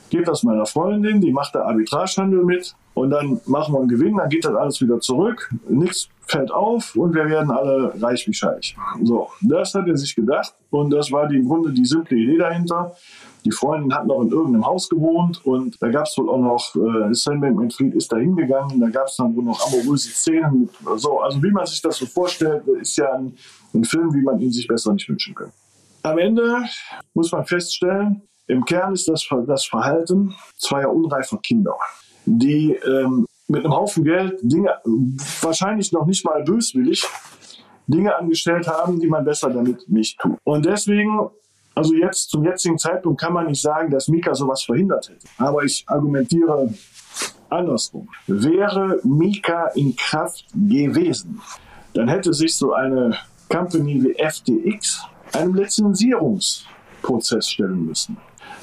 gebe 0.09 0.23
das 0.23 0.43
meiner 0.43 0.65
Freundin, 0.65 1.21
die 1.21 1.31
macht 1.31 1.55
da 1.55 1.63
Arbitragehandel 1.63 2.43
mit 2.43 2.75
und 2.93 3.11
dann 3.11 3.39
machen 3.45 3.73
wir 3.73 3.79
einen 3.79 3.87
Gewinn, 3.89 4.17
dann 4.17 4.29
geht 4.29 4.43
das 4.43 4.55
alles 4.55 4.81
wieder 4.81 4.99
zurück, 4.99 5.49
nichts 5.69 6.09
fällt 6.27 6.51
auf 6.51 6.95
und 6.95 7.15
wir 7.15 7.25
werden 7.29 7.51
alle 7.51 7.93
reich 8.01 8.27
wie 8.27 8.33
Scheich. 8.33 8.75
So, 9.03 9.29
das 9.41 9.73
hat 9.73 9.87
er 9.87 9.95
sich 9.95 10.13
gedacht 10.13 10.53
und 10.69 10.89
das 10.89 11.11
war 11.11 11.27
die, 11.27 11.37
im 11.37 11.47
Grunde 11.47 11.71
die 11.71 11.85
simple 11.85 12.17
Idee 12.17 12.37
dahinter. 12.37 12.95
Die 13.45 13.51
Freundin 13.51 13.93
hat 13.93 14.07
noch 14.07 14.21
in 14.21 14.29
irgendeinem 14.29 14.65
Haus 14.65 14.89
gewohnt 14.89 15.45
und 15.45 15.81
da 15.81 15.89
gab 15.89 16.05
es 16.05 16.17
wohl 16.17 16.29
auch 16.29 16.39
noch, 16.39 16.75
äh, 16.75 17.13
Sam 17.13 17.39
Bankman-Fried 17.39 17.93
ist 17.95 18.11
da 18.11 18.17
hingegangen, 18.17 18.79
da 18.79 18.89
gab 18.89 19.07
es 19.07 19.15
dann 19.15 19.35
wohl 19.35 19.43
noch 19.43 19.65
amoröse 19.67 20.09
Szenen. 20.09 20.61
Mit, 20.61 20.99
so, 20.99 21.19
also 21.19 21.41
wie 21.41 21.51
man 21.51 21.65
sich 21.65 21.81
das 21.81 21.97
so 21.97 22.05
vorstellt, 22.05 22.67
ist 22.67 22.97
ja 22.97 23.13
ein, 23.13 23.37
ein 23.73 23.83
Film, 23.83 24.13
wie 24.13 24.21
man 24.21 24.39
ihn 24.39 24.51
sich 24.51 24.67
besser 24.67 24.93
nicht 24.93 25.07
wünschen 25.07 25.35
kann. 25.35 25.51
Am 26.03 26.17
Ende 26.17 26.63
muss 27.13 27.31
man 27.31 27.45
feststellen, 27.45 28.21
im 28.47 28.63
Kern 28.63 28.93
ist 28.93 29.07
das, 29.07 29.27
das 29.45 29.65
Verhalten 29.65 30.33
zweier 30.57 30.91
unreifer 30.91 31.37
Kinder, 31.37 31.75
die 32.25 32.71
ähm, 32.73 33.25
mit 33.47 33.63
einem 33.63 33.73
Haufen 33.73 34.03
Geld 34.03 34.39
Dinge, 34.41 34.73
wahrscheinlich 35.41 35.91
noch 35.91 36.05
nicht 36.05 36.25
mal 36.25 36.43
böswillig, 36.43 37.05
Dinge 37.87 38.15
angestellt 38.15 38.67
haben, 38.67 38.99
die 38.99 39.07
man 39.07 39.23
besser 39.23 39.49
damit 39.49 39.87
nicht 39.89 40.19
tut. 40.19 40.37
Und 40.43 40.65
deswegen 40.65 41.29
also 41.77 41.93
jetzt 41.93 42.31
zum 42.31 42.43
jetzigen 42.43 42.79
Zeitpunkt 42.79 43.21
kann 43.21 43.33
man 43.33 43.45
nicht 43.45 43.61
sagen, 43.61 43.91
dass 43.91 44.07
Mika 44.07 44.33
sowas 44.33 44.63
verhindert 44.63 45.09
hätte. 45.09 45.27
Aber 45.37 45.63
ich 45.63 45.83
argumentiere 45.85 46.73
andersrum. 47.49 48.09
Wäre 48.25 48.99
Mika 49.03 49.67
in 49.75 49.95
Kraft 49.95 50.47
gewesen, 50.55 51.39
dann 51.93 52.07
hätte 52.07 52.33
sich 52.33 52.57
so 52.57 52.73
eine 52.73 53.15
Company 53.47 54.03
wie 54.03 54.15
FTX 54.15 55.03
einem 55.33 55.53
Lizenzierungsprozess 55.53 57.47
stellen 57.47 57.85
müssen. 57.85 58.17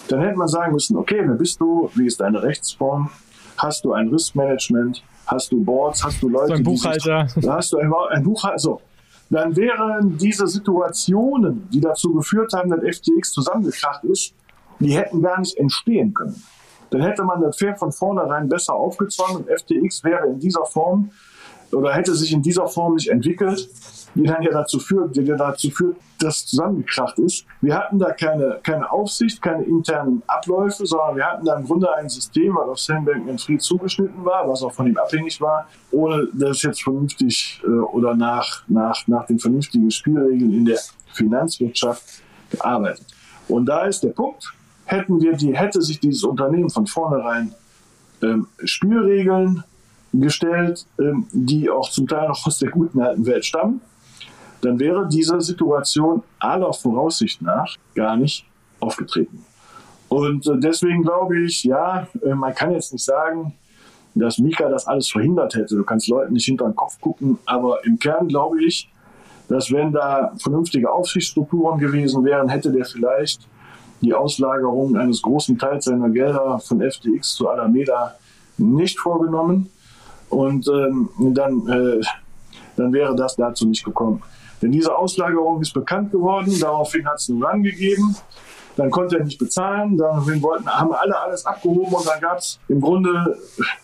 Dann 0.09 0.21
hätte 0.21 0.37
man 0.37 0.49
sagen 0.49 0.73
müssen, 0.73 0.97
okay, 0.97 1.23
wer 1.25 1.37
bist 1.37 1.61
du, 1.61 1.93
wie 1.95 2.07
ist 2.07 2.21
deine 2.21 2.43
Rechtsform, 2.43 3.11
hast 3.57 3.85
du 3.85 3.93
ein 3.93 4.09
Riskmanagement, 4.09 5.05
hast 5.29 5.53
du 5.53 5.63
Boards, 5.63 6.03
hast 6.03 6.21
du 6.21 6.29
Leute, 6.29 6.49
so 6.49 6.55
ein 6.55 6.65
Buchhalter. 6.65 7.29
Die 7.37 7.41
sich, 7.41 7.49
hast 7.49 7.73
du 7.73 7.79
ein, 7.79 7.93
ein 8.11 8.25
Buchhalter, 8.25 8.59
so 8.59 8.81
dann 9.31 9.57
wären 9.57 10.17
diese 10.19 10.47
Situationen, 10.47 11.69
die 11.71 11.81
dazu 11.81 12.13
geführt 12.13 12.53
haben, 12.53 12.71
dass 12.71 12.81
FTX 12.81 13.33
zusammengekracht 13.33 14.05
ist, 14.05 14.35
die 14.81 14.97
hätten 14.97 15.23
gar 15.23 15.39
nicht 15.41 15.57
entstehen 15.57 16.13
können. 16.15 16.43
Dann 16.91 17.03
hätte 17.03 17.25
man 17.25 17.41
das 17.41 17.57
Pferd 17.57 17.79
von 17.79 17.91
vornherein 17.91 18.49
besser 18.49 18.75
aufgezwungen 18.75 19.39
und 19.39 19.49
FTX 19.51 20.05
wäre 20.05 20.27
in 20.29 20.39
dieser 20.39 20.65
Form 20.65 21.11
oder 21.73 21.93
hätte 21.93 22.15
sich 22.15 22.33
in 22.33 22.43
dieser 22.43 22.67
Form 22.69 22.95
nicht 22.95 23.09
entwickelt, 23.09 23.69
die 24.15 24.25
dann 24.25 24.43
ja 24.43 24.51
dazu 24.51 24.79
führt, 24.79 25.17
die 25.17 25.25
dazu 25.25 25.71
führt, 25.71 25.97
dass 26.19 26.47
zusammengekracht 26.47 27.19
ist. 27.19 27.45
Wir 27.61 27.77
hatten 27.77 27.99
da 27.99 28.13
keine, 28.13 28.61
keine 28.63 28.91
Aufsicht, 28.91 29.43
keine 29.43 29.65
internen 29.65 30.23
Abläufe, 30.27 30.87
sondern 30.87 31.17
wir 31.17 31.25
hatten 31.25 31.45
da 31.45 31.57
im 31.57 31.67
Grunde 31.67 31.93
ein 31.95 32.09
System, 32.09 32.55
was 32.55 32.69
auf 32.69 32.79
Sam 32.79 33.05
Bankman-Fried 33.05 33.61
zugeschnitten 33.61 34.25
war, 34.25 34.49
was 34.49 34.63
auch 34.63 34.73
von 34.73 34.87
ihm 34.87 34.97
abhängig 34.97 35.41
war, 35.41 35.69
ohne 35.91 36.29
dass 36.33 36.63
jetzt 36.63 36.83
vernünftig 36.83 37.61
äh, 37.65 37.69
oder 37.69 38.15
nach, 38.15 38.63
nach, 38.69 39.07
nach 39.09 39.27
den 39.27 39.39
vernünftigen 39.39 39.91
Spielregeln 39.91 40.53
in 40.53 40.65
der 40.65 40.79
Finanzwirtschaft 41.13 42.23
gearbeitet. 42.51 43.07
Und 43.49 43.67
da 43.67 43.85
ist 43.85 44.03
der 44.03 44.11
Punkt, 44.11 44.53
hätten 44.85 45.21
wir 45.21 45.33
die, 45.33 45.57
hätte 45.57 45.83
sich 45.83 46.01
dieses 46.01 46.25
Unternehmen 46.25 46.71
von 46.71 46.87
vornherein 46.87 47.55
ähm, 48.23 48.47
Spielregeln 48.65 49.65
gestellt, 50.13 50.87
ähm, 50.99 51.27
die 51.33 51.69
auch 51.69 51.91
zum 51.91 52.07
Teil 52.07 52.29
noch 52.29 52.47
aus 52.47 52.59
der 52.59 52.71
guten 52.71 53.01
alten 53.01 53.27
Welt 53.27 53.45
stammen, 53.45 53.81
dann 54.65 54.79
wäre 54.79 55.09
diese 55.09 55.41
Situation 55.41 56.23
aller 56.39 56.73
Voraussicht 56.73 57.43
nach 57.43 57.75
gar 57.95 58.17
nicht 58.17 58.47
aufgetreten. 58.81 59.45
Und 60.09 60.47
äh, 60.47 60.59
deswegen 60.59 61.03
glaube 61.03 61.41
ich, 61.41 61.65
ja, 61.65 62.07
äh, 62.23 62.35
man 62.35 62.55
kann 62.55 62.73
jetzt 62.73 62.93
nicht 62.93 63.05
sagen, 63.05 63.55
dass 64.15 64.39
Mika 64.39 64.69
das 64.69 64.87
alles 64.87 65.11
verhindert 65.11 65.55
hätte. 65.55 65.75
Du 65.77 65.85
kannst 65.85 66.09
Leuten 66.09 66.35
nicht 66.35 66.45
hinter 66.45 66.67
den 66.67 66.77
Kopf 66.77 67.01
gucken, 67.01 67.39
aber 67.47 67.85
im 67.85 67.99
Kern 67.99 68.29
glaube 68.29 68.63
ich, 68.63 68.89
dass 69.49 69.71
wenn 69.73 69.93
da 69.93 70.33
vernünftige 70.39 70.91
Aufsichtsstrukturen 70.91 71.79
gewesen 71.79 72.25
wären, 72.25 72.49
hätte 72.49 72.71
der 72.71 72.85
vielleicht 72.85 73.47
die 74.01 74.15
Auslagerung 74.15 74.97
eines 74.97 75.21
großen 75.21 75.59
Teils 75.59 75.87
seiner 75.87 76.11
Gelder 76.11 76.59
von 76.59 76.81
FTX 76.81 77.35
zu 77.35 77.49
Alameda 77.49 78.15
nicht 78.57 78.99
vorgenommen. 78.99 79.71
Und 80.31 80.69
ähm, 80.69 81.09
dann, 81.19 81.67
äh, 81.69 82.01
dann 82.77 82.93
wäre 82.93 83.15
das 83.15 83.37
dazu 83.37 83.67
nicht 83.67 83.85
gekommen. 83.85 84.23
Denn 84.65 84.73
diese 84.73 84.97
Auslagerung 84.97 85.61
ist 85.61 85.75
bekannt 85.75 86.11
geworden, 86.11 86.51
daraufhin 86.59 87.07
hat 87.07 87.17
es 87.17 87.29
einen 87.29 87.45
Run 87.45 87.63
gegeben. 87.63 88.17
Dann 88.77 88.91
konnte 88.91 89.19
er 89.19 89.25
nicht 89.25 89.39
bezahlen, 89.39 89.99
daraufhin 89.99 90.41
wollten, 90.41 90.67
haben 90.67 90.91
alle 90.95 91.21
alles 91.21 91.45
abgehoben 91.45 91.93
und 91.95 92.07
dann 92.07 92.19
gab 92.19 92.39
es 92.39 92.59
im 92.69 92.81
Grunde 92.81 93.39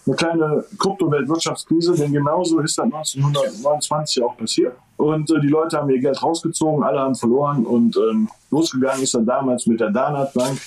eine 0.07 0.17
kleine 0.17 0.65
Kryptoweltwirtschaftskrise, 0.79 1.97
denn 1.97 2.15
genauso 2.15 2.61
ist 2.61 2.79
das 2.79 2.87
1929 2.87 4.23
auch 4.23 4.39
passiert. 4.39 4.73
Und 4.97 5.31
äh, 5.31 5.41
die 5.41 5.49
Leute 5.49 5.77
haben 5.77 5.91
ihr 5.91 6.01
Geld 6.01 6.23
rausgezogen, 6.23 6.83
alle 6.83 6.99
haben 6.99 7.15
verloren. 7.15 7.67
Und 7.67 7.99
ähm, 7.99 8.31
losgegangen 8.51 9.03
ist 9.03 9.13
dann 9.13 9.27
damals 9.27 9.67
mit 9.67 9.81
der 9.81 9.91
Danat 9.91 10.33
Bank. 10.33 10.59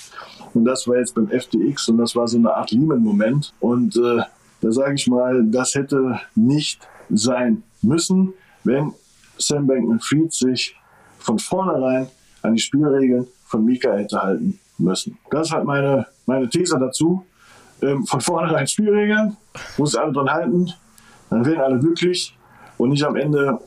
Und 0.54 0.64
das 0.64 0.86
war 0.86 0.96
jetzt 0.96 1.16
beim 1.16 1.26
FTX 1.26 1.88
und 1.88 1.98
das 1.98 2.14
war 2.14 2.28
so 2.28 2.38
eine 2.38 2.54
Art 2.54 2.70
Lehman-Moment. 2.70 3.52
Und 3.58 3.96
äh, 3.96 4.22
da 4.60 4.70
sage 4.70 4.94
ich 4.94 5.08
mal, 5.08 5.42
das 5.44 5.74
hätte 5.74 6.20
nicht 6.36 6.80
sein 7.10 7.64
müssen, 7.82 8.32
wenn 8.62 8.94
Sam 9.38 9.66
Bankman-Fried 9.66 10.32
sich 10.32 10.76
von 11.18 11.38
vornherein 11.38 12.08
an 12.42 12.54
die 12.54 12.60
Spielregeln 12.60 13.26
von 13.44 13.64
Mika 13.64 13.92
hätte 13.92 14.22
halten 14.22 14.58
müssen. 14.78 15.18
Das 15.30 15.48
ist 15.48 15.52
halt 15.54 15.64
meine, 15.64 16.06
meine 16.26 16.48
These 16.48 16.78
dazu. 16.78 17.24
Ähm, 17.82 18.04
von 18.06 18.20
vornherein 18.20 18.66
Spielregeln, 18.66 19.36
muss 19.78 19.96
alle 19.96 20.12
dran 20.12 20.30
halten, 20.30 20.72
dann 21.30 21.44
werden 21.44 21.60
alle 21.60 21.78
glücklich 21.78 22.36
und 22.78 22.90
nicht 22.90 23.04
am 23.04 23.16
Ende 23.16 23.58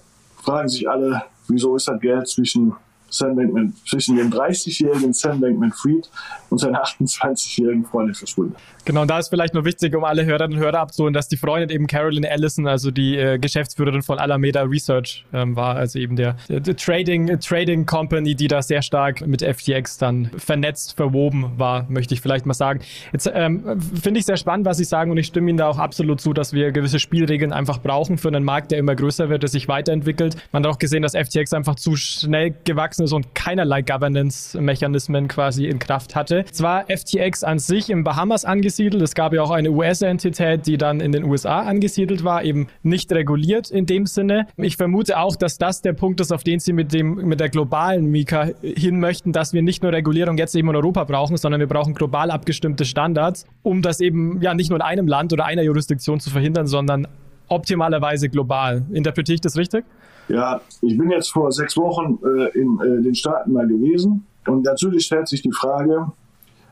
fragen 0.43 0.69
sich 0.69 0.89
alle, 0.89 1.23
wieso 1.47 1.75
ist 1.75 1.87
das 1.87 1.99
Geld 1.99 2.27
zwischen 2.27 2.73
Sam 3.09 3.35
Bankman, 3.35 3.73
zwischen 3.87 4.17
dem 4.17 4.31
30-jährigen 4.31 5.13
Sam 5.13 5.39
Bankman-Fried 5.39 6.09
und 6.49 6.57
seiner 6.57 6.83
28-jährigen 6.83 7.85
Freundin 7.85 8.15
verschwunden. 8.15 8.55
Genau, 8.85 9.01
und 9.01 9.09
da 9.09 9.19
ist 9.19 9.27
vielleicht 9.27 9.53
noch 9.53 9.65
wichtig, 9.65 9.93
um 9.95 10.05
alle 10.05 10.25
Hörerinnen 10.25 10.57
und 10.57 10.63
Hörer 10.63 10.79
abzuholen, 10.79 11.13
dass 11.13 11.27
die 11.27 11.35
Freundin 11.35 11.69
eben 11.69 11.87
Carolyn 11.87 12.25
Allison, 12.25 12.67
also 12.67 12.89
die 12.89 13.17
äh, 13.17 13.37
Geschäftsführerin 13.37 14.01
von 14.01 14.17
Alameda 14.17 14.61
Research 14.61 15.25
ähm, 15.33 15.57
war, 15.57 15.75
also 15.75 15.99
eben 15.99 16.15
der, 16.15 16.37
der, 16.47 16.61
der, 16.61 16.75
Trading, 16.77 17.37
Trading 17.39 17.85
Company, 17.85 18.33
die 18.33 18.47
da 18.47 18.61
sehr 18.61 18.81
stark 18.81 19.27
mit 19.27 19.41
FTX 19.41 19.97
dann 19.97 20.31
vernetzt, 20.37 20.95
verwoben 20.95 21.51
war, 21.57 21.85
möchte 21.89 22.13
ich 22.13 22.21
vielleicht 22.21 22.45
mal 22.45 22.53
sagen. 22.53 22.79
Jetzt 23.11 23.29
ähm, 23.33 23.81
finde 23.81 24.21
ich 24.21 24.25
sehr 24.25 24.37
spannend, 24.37 24.65
was 24.65 24.77
Sie 24.77 24.85
sagen 24.85 25.11
und 25.11 25.17
ich 25.17 25.27
stimme 25.27 25.49
Ihnen 25.49 25.57
da 25.57 25.67
auch 25.67 25.79
absolut 25.79 26.21
zu, 26.21 26.31
dass 26.31 26.53
wir 26.53 26.71
gewisse 26.71 26.99
Spielregeln 26.99 27.51
einfach 27.51 27.79
brauchen 27.79 28.17
für 28.17 28.29
einen 28.29 28.45
Markt, 28.45 28.71
der 28.71 28.79
immer 28.79 28.95
größer 28.95 29.29
wird, 29.29 29.43
der 29.43 29.49
sich 29.49 29.67
weiterentwickelt. 29.67 30.37
Man 30.53 30.63
hat 30.63 30.71
auch 30.71 30.79
gesehen, 30.79 31.01
dass 31.01 31.13
FTX 31.13 31.53
einfach 31.53 31.75
zu 31.75 31.97
schnell 31.97 32.55
gewachsen 32.63 32.96
ist 33.05 33.13
und 33.13 33.35
keinerlei 33.35 33.81
Governance-Mechanismen 33.81 35.27
quasi 35.27 35.65
in 35.65 35.79
Kraft 35.79 36.15
hatte. 36.15 36.45
Zwar 36.51 36.85
FTX 36.87 37.43
an 37.43 37.59
sich 37.59 37.89
im 37.89 38.03
Bahamas 38.03 38.45
angesiedelt, 38.45 39.01
es 39.01 39.15
gab 39.15 39.33
ja 39.33 39.43
auch 39.43 39.51
eine 39.51 39.71
US-Entität, 39.71 40.67
die 40.67 40.77
dann 40.77 40.99
in 40.99 41.11
den 41.11 41.23
USA 41.23 41.61
angesiedelt 41.61 42.23
war, 42.23 42.43
eben 42.43 42.67
nicht 42.83 43.11
reguliert 43.11 43.69
in 43.69 43.85
dem 43.85 44.05
Sinne. 44.05 44.47
Ich 44.57 44.77
vermute 44.77 45.19
auch, 45.19 45.35
dass 45.35 45.57
das 45.57 45.81
der 45.81 45.93
Punkt 45.93 46.19
ist, 46.21 46.31
auf 46.31 46.43
den 46.43 46.59
Sie 46.59 46.73
mit, 46.73 46.93
dem, 46.93 47.15
mit 47.15 47.39
der 47.39 47.49
globalen 47.49 48.05
Mika 48.05 48.49
hin 48.61 48.99
möchten, 48.99 49.31
dass 49.31 49.53
wir 49.53 49.61
nicht 49.61 49.83
nur 49.83 49.91
Regulierung 49.91 50.37
jetzt 50.37 50.55
eben 50.55 50.69
in 50.69 50.75
Europa 50.75 51.03
brauchen, 51.03 51.37
sondern 51.37 51.59
wir 51.59 51.67
brauchen 51.67 51.93
global 51.93 52.31
abgestimmte 52.31 52.85
Standards, 52.85 53.45
um 53.63 53.81
das 53.81 53.99
eben 53.99 54.41
ja 54.41 54.53
nicht 54.53 54.69
nur 54.69 54.77
in 54.77 54.83
einem 54.83 55.07
Land 55.07 55.33
oder 55.33 55.45
einer 55.45 55.61
Jurisdiktion 55.61 56.19
zu 56.19 56.29
verhindern, 56.29 56.67
sondern 56.67 57.07
optimalerweise 57.47 58.29
global. 58.29 58.85
Interpretiere 58.91 59.35
ich 59.35 59.41
das 59.41 59.57
richtig? 59.57 59.85
Ja, 60.27 60.61
ich 60.81 60.97
bin 60.97 61.09
jetzt 61.09 61.31
vor 61.31 61.51
sechs 61.51 61.77
Wochen 61.77 62.19
äh, 62.23 62.57
in 62.57 62.79
äh, 62.79 63.01
den 63.01 63.15
Staaten 63.15 63.53
mal 63.53 63.67
gewesen 63.67 64.25
und 64.45 64.63
natürlich 64.63 65.05
stellt 65.05 65.27
sich 65.27 65.41
die 65.41 65.51
Frage, 65.51 66.11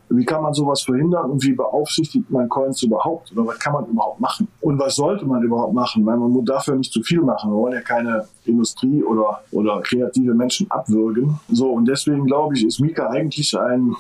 wie 0.10 0.26
kann 0.26 0.44
man 0.44 0.54
sowas 0.54 0.84
verhindern 0.84 1.32
und 1.32 1.44
wie 1.44 1.54
beaufsichtigt 1.54 2.30
man 2.30 2.48
Coins 2.48 2.84
überhaupt 2.84 3.32
oder 3.32 3.48
was 3.48 3.60
kann 3.60 3.74
man 3.74 3.86
überhaupt 3.86 4.20
machen 4.20 4.48
und 4.62 4.78
was 4.80 4.96
sollte 4.96 5.26
man 5.26 5.42
überhaupt 5.42 5.74
machen, 5.74 6.06
weil 6.06 6.18
man 6.18 6.32
muss 6.32 6.46
dafür 6.46 6.76
nicht 6.76 6.92
zu 6.92 7.02
viel 7.02 7.22
machen. 7.22 7.52
Wir 7.52 7.58
wollen 7.58 7.74
ja 7.74 7.82
keine 7.82 8.28
Industrie 8.46 9.04
oder, 9.04 9.42
oder 9.52 9.82
kreative 9.82 10.34
Menschen 10.34 10.70
abwürgen. 10.70 11.40
So 11.50 11.72
und 11.72 11.88
deswegen 11.88 12.26
glaube 12.26 12.56
ich, 12.56 12.66
ist 12.66 12.80
Mika 12.80 13.10
eigentlich 13.10 13.58
ein, 13.58 13.96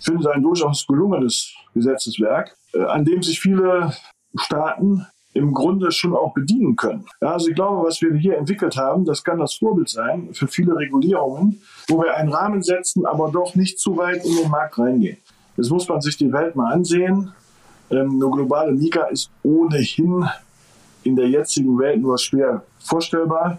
finde 0.00 0.32
ein 0.32 0.42
durchaus 0.42 0.86
gelungenes 0.86 1.52
Gesetzeswerk, 1.74 2.56
äh, 2.74 2.82
an 2.82 3.04
dem 3.04 3.22
sich 3.22 3.40
viele 3.40 3.92
Staaten 4.36 5.06
im 5.32 5.54
Grunde 5.54 5.92
schon 5.92 6.14
auch 6.14 6.34
bedienen 6.34 6.76
können. 6.76 7.06
Ja, 7.20 7.32
also 7.32 7.48
ich 7.48 7.54
glaube, 7.54 7.86
was 7.86 8.00
wir 8.02 8.14
hier 8.14 8.36
entwickelt 8.36 8.76
haben, 8.76 9.04
das 9.04 9.22
kann 9.22 9.38
das 9.38 9.54
Vorbild 9.54 9.88
sein 9.88 10.30
für 10.32 10.48
viele 10.48 10.76
Regulierungen, 10.76 11.60
wo 11.88 12.02
wir 12.02 12.16
einen 12.16 12.32
Rahmen 12.32 12.62
setzen, 12.62 13.06
aber 13.06 13.30
doch 13.30 13.54
nicht 13.54 13.78
zu 13.78 13.96
weit 13.96 14.24
in 14.24 14.36
den 14.36 14.50
Markt 14.50 14.78
reingehen. 14.78 15.18
Jetzt 15.56 15.70
muss 15.70 15.88
man 15.88 16.00
sich 16.00 16.16
die 16.16 16.32
Welt 16.32 16.56
mal 16.56 16.72
ansehen. 16.72 17.32
Ähm, 17.90 18.20
eine 18.20 18.30
globale 18.30 18.72
Mika 18.72 19.04
ist 19.04 19.30
ohnehin 19.42 20.28
in 21.04 21.16
der 21.16 21.28
jetzigen 21.28 21.78
Welt 21.78 22.00
nur 22.00 22.18
schwer 22.18 22.62
vorstellbar, 22.80 23.58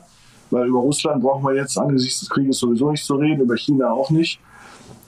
weil 0.50 0.68
über 0.68 0.80
Russland 0.80 1.24
brauchen 1.24 1.44
wir 1.44 1.56
jetzt 1.56 1.78
angesichts 1.78 2.20
des 2.20 2.30
Krieges 2.30 2.58
sowieso 2.58 2.92
nicht 2.92 3.06
zu 3.06 3.16
reden, 3.16 3.42
über 3.42 3.56
China 3.56 3.92
auch 3.92 4.10
nicht. 4.10 4.40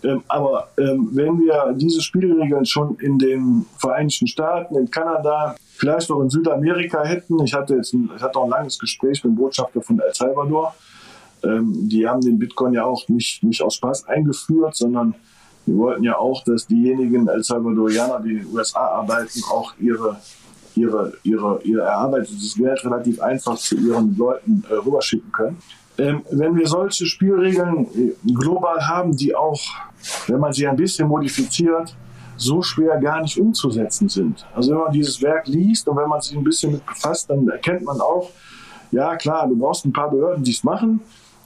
Ähm, 0.04 0.24
aber 0.28 0.70
ähm, 0.78 1.10
wenn 1.14 1.40
wir 1.40 1.74
diese 1.76 2.02
Spielregeln 2.02 2.66
schon 2.66 2.98
in 2.98 3.18
den 3.18 3.66
Vereinigten 3.78 4.28
Staaten, 4.28 4.76
in 4.76 4.92
Kanada, 4.92 5.56
vielleicht 5.76 6.12
auch 6.12 6.22
in 6.22 6.30
Südamerika 6.30 7.04
hätten. 7.04 7.44
Ich 7.44 7.54
hatte 7.54 7.76
jetzt 7.76 7.94
ein, 7.94 8.10
ich 8.16 8.22
hatte 8.22 8.38
auch 8.40 8.46
ein 8.46 8.50
langes 8.50 8.80
Gespräch 8.80 9.24
mit 9.24 9.34
dem 9.34 9.36
Botschafter 9.36 9.82
von 9.82 10.00
El 10.00 10.14
Salvador. 10.14 10.76
Ähm, 11.44 11.90
die 11.90 12.08
haben 12.08 12.22
den 12.22 12.40
Bitcoin 12.40 12.74
ja 12.74 12.86
auch 12.86 13.08
nicht, 13.10 13.44
nicht 13.44 13.62
aus 13.62 13.76
Spaß 13.76 14.08
eingeführt, 14.08 14.76
sondern 14.76 15.16
die 15.66 15.76
wollten 15.76 16.04
ja 16.04 16.18
auch, 16.18 16.44
dass 16.44 16.68
diejenigen 16.68 17.28
El 17.28 17.44
Salvadorianer, 17.44 18.20
die 18.22 18.32
in 18.32 18.40
den 18.40 18.54
USA 18.54 18.80
arbeiten, 18.80 19.42
auch 19.50 19.74
ihre, 19.80 20.18
ihre, 20.76 21.14
ihre, 21.24 21.62
ihr 21.64 21.82
erarbeitetes 21.82 22.56
Geld 22.56 22.84
relativ 22.86 23.22
einfach 23.22 23.58
zu 23.58 23.76
ihren 23.76 24.18
Leuten 24.18 24.64
äh, 24.70 24.74
rüberschicken 24.74 25.32
können. 25.32 25.58
Ähm, 25.98 26.24
wenn 26.32 26.56
wir 26.56 26.68
solche 26.68 27.06
Spielregeln 27.06 27.88
äh, 27.96 28.34
global 28.34 28.88
haben, 28.88 29.16
die 29.16 29.36
auch, 29.36 29.62
wenn 30.28 30.40
man 30.40 30.54
sie 30.54 30.68
ein 30.68 30.76
bisschen 30.76 31.08
modifiziert, 31.08 31.96
so 32.36 32.62
schwer 32.62 33.00
gar 33.00 33.22
nicht 33.22 33.40
umzusetzen 33.40 34.10
sind. 34.10 34.46
Also 34.56 34.72
wenn 34.72 34.80
man 34.80 34.92
dieses 34.92 35.22
Werk 35.22 35.48
liest 35.48 35.88
und 35.88 35.98
wenn 35.98 36.10
man 36.10 36.22
sich 36.22 36.36
ein 36.36 36.44
bisschen 36.44 36.74
mit 36.74 36.86
befasst, 36.86 37.30
dann 37.30 37.48
erkennt 37.48 37.84
man 37.84 38.02
auch, 38.02 38.32
ja 38.92 39.16
klar, 39.16 39.48
du 39.48 39.58
brauchst 39.58 39.86
ein 39.86 39.94
paar 39.94 40.10
Behörden, 40.10 40.44
die 40.44 40.52
es 40.52 40.64
machen, 40.64 41.02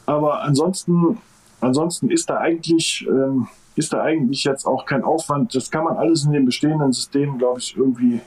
aber 0.05 0.41
ansonsten, 0.41 1.17
ansonsten 1.61 2.09
ist 2.09 2.29
da 2.29 2.37
eigentlich, 2.37 3.05
ähm, 3.09 3.47
ist 3.75 3.93
da 3.93 4.01
eigentlich 4.01 4.43
jetzt 4.43 4.65
auch 4.65 4.85
kein 4.85 5.03
Aufwand. 5.03 5.53
Das 5.53 5.69
kann 5.69 5.83
man 5.83 5.97
alles 5.97 6.25
in 6.25 6.31
den 6.31 6.45
bestehenden 6.45 6.93
Systemen, 6.93 7.37
glaube 7.37 7.59
ich, 7.59 7.77
irgendwie, 7.77 8.21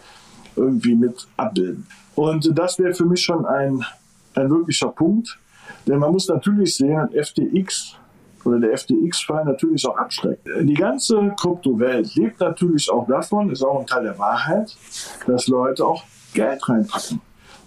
irgendwie 0.55 0.95
mit 0.95 1.27
abbilden. 1.37 1.87
Und 2.15 2.57
das 2.57 2.79
wäre 2.79 2.95
für 2.95 3.07
mich 3.07 3.23
schon 3.23 3.47
ein, 3.47 3.85
ein 4.35 4.51
wirklicher 4.51 4.89
Punkt. 4.89 5.39
Denn 5.87 5.99
man 5.99 6.13
muss 6.13 6.29
natürlich 6.29 6.77
sehen, 6.77 7.09
FTX 7.13 7.97
oder 8.45 8.59
der 8.59 8.77
FTX-Fall 8.77 9.45
natürlich 9.45 9.87
auch 9.87 9.97
abschreckt. 9.97 10.47
Die 10.61 10.75
ganze 10.75 11.33
Kryptowelt 11.41 12.15
lebt 12.15 12.41
natürlich 12.41 12.91
auch 12.91 13.07
davon, 13.07 13.51
ist 13.51 13.63
auch 13.63 13.81
ein 13.81 13.87
Teil 13.87 14.05
der 14.05 14.19
Wahrheit, 14.19 14.77
dass 15.27 15.49
Leute 15.49 15.85
auch 15.85 16.05
Geld 16.35 16.69
reinpacken. 16.69 17.21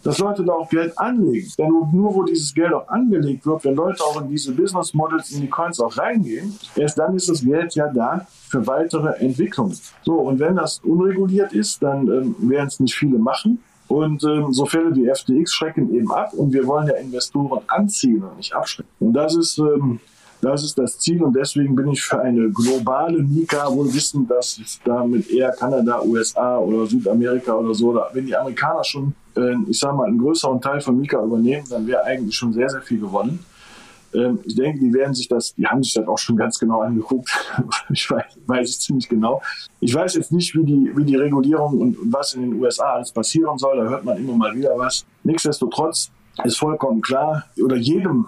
Dass 0.04 0.20
Leute 0.20 0.44
da 0.44 0.54
auch 0.54 0.70
Geld 0.70 0.98
anlegen. 1.00 1.50
Denn 1.58 1.70
nur 1.70 2.14
wo 2.14 2.24
dieses 2.24 2.54
Geld 2.54 2.74
auch 2.74 2.90
angelegt 2.90 3.46
wird, 3.46 3.64
wenn 3.64 3.76
Leute 3.76 4.04
auch 4.04 4.22
in 4.22 4.28
diese 4.28 4.52
Business 4.52 4.94
Models, 4.94 5.32
in 5.32 5.42
die 5.42 5.50
Coins 5.50 5.80
auch 5.80 5.98
reingehen, 5.98 6.58
erst 6.76 6.98
dann 6.98 7.16
ist 7.16 7.30
das 7.30 7.42
Geld 7.42 7.74
ja 7.76 7.88
da 7.88 8.28
für 8.50 8.68
weitere 8.68 9.18
Entwicklungen. 9.20 9.78
So, 10.04 10.16
und 10.16 10.40
wenn 10.40 10.58
das 10.58 10.80
unreguliert 10.80 11.54
ist, 11.54 11.82
dann 11.82 12.08
ähm, 12.08 12.36
werden 12.40 12.68
es 12.68 12.82
nicht 12.82 12.96
viele 12.96 13.18
machen. 13.18 13.64
Und 13.88 14.24
ähm, 14.24 14.52
so 14.52 14.66
Fälle 14.66 14.96
wie 14.96 15.08
FTX 15.08 15.54
schrecken 15.54 15.94
eben 15.94 16.12
ab 16.12 16.34
und 16.34 16.52
wir 16.52 16.66
wollen 16.66 16.88
ja 16.88 16.96
Investoren 16.96 17.62
anziehen 17.68 18.24
und 18.24 18.38
nicht 18.38 18.54
abschrecken. 18.54 18.90
Und 19.00 19.14
das 19.14 19.36
ist 19.36 19.58
ähm, 19.58 20.00
das 20.44 20.64
ist 20.64 20.78
das 20.78 21.00
Ziel 21.00 21.24
und 21.24 21.34
deswegen 21.36 21.76
bin 21.76 21.88
ich 21.90 22.04
für 22.04 22.20
eine 22.20 22.50
globale 22.50 23.24
Mika, 23.24 23.72
wohl 23.74 23.94
wissen, 23.94 24.28
dass 24.28 24.60
damit 24.84 25.30
eher 25.30 25.52
Kanada, 25.52 26.02
USA 26.04 26.58
oder 26.58 26.86
Südamerika 26.86 27.54
oder 27.54 27.74
so, 27.74 27.92
oder 27.92 28.10
wenn 28.14 28.26
die 28.26 28.36
Amerikaner 28.36 28.84
schon, 28.84 29.16
äh, 29.38 29.56
ich 29.68 29.80
sage 29.80 29.96
mal, 29.96 30.08
einen 30.08 30.20
größeren 30.20 30.60
Teil 30.60 30.82
von 30.82 31.00
Mika 31.00 31.24
übernehmen, 31.24 31.66
dann 31.70 31.88
wäre 31.88 32.04
eigentlich 32.04 32.36
schon 32.36 32.52
sehr, 32.52 32.70
sehr 32.70 32.82
viel 32.82 33.00
gewonnen. 33.00 33.40
Ähm, 34.14 34.40
ich 34.44 34.56
denke, 34.56 34.80
die 34.80 34.94
werden 34.94 35.14
sich 35.14 35.28
das, 35.30 35.56
die 35.56 35.66
haben 35.66 35.82
sich 35.82 35.94
das 35.94 36.08
auch 36.08 36.18
schon 36.18 36.36
ganz 36.36 36.60
genau 36.60 36.82
angeguckt. 36.82 37.30
ich 37.90 38.10
weiß, 38.10 38.26
weiß 38.46 38.70
ich 38.70 38.80
ziemlich 38.82 39.08
genau. 39.08 39.42
Ich 39.80 39.94
weiß 39.94 40.16
jetzt 40.16 40.32
nicht, 40.32 40.54
wie 40.56 40.66
die, 40.66 40.92
wie 40.96 41.06
die 41.06 41.16
Regulierung 41.16 41.80
und 41.80 41.98
was 42.14 42.34
in 42.34 42.42
den 42.42 42.62
USA 42.62 42.96
alles 42.96 43.12
passieren 43.12 43.58
soll. 43.58 43.78
Da 43.78 43.84
hört 43.84 44.04
man 44.04 44.18
immer 44.18 44.36
mal 44.36 44.56
wieder 44.56 44.78
was. 44.78 45.06
Nichtsdestotrotz 45.24 46.12
ist 46.44 46.58
vollkommen 46.58 47.02
klar, 47.02 47.46
oder 47.64 47.76
jedem 47.76 48.28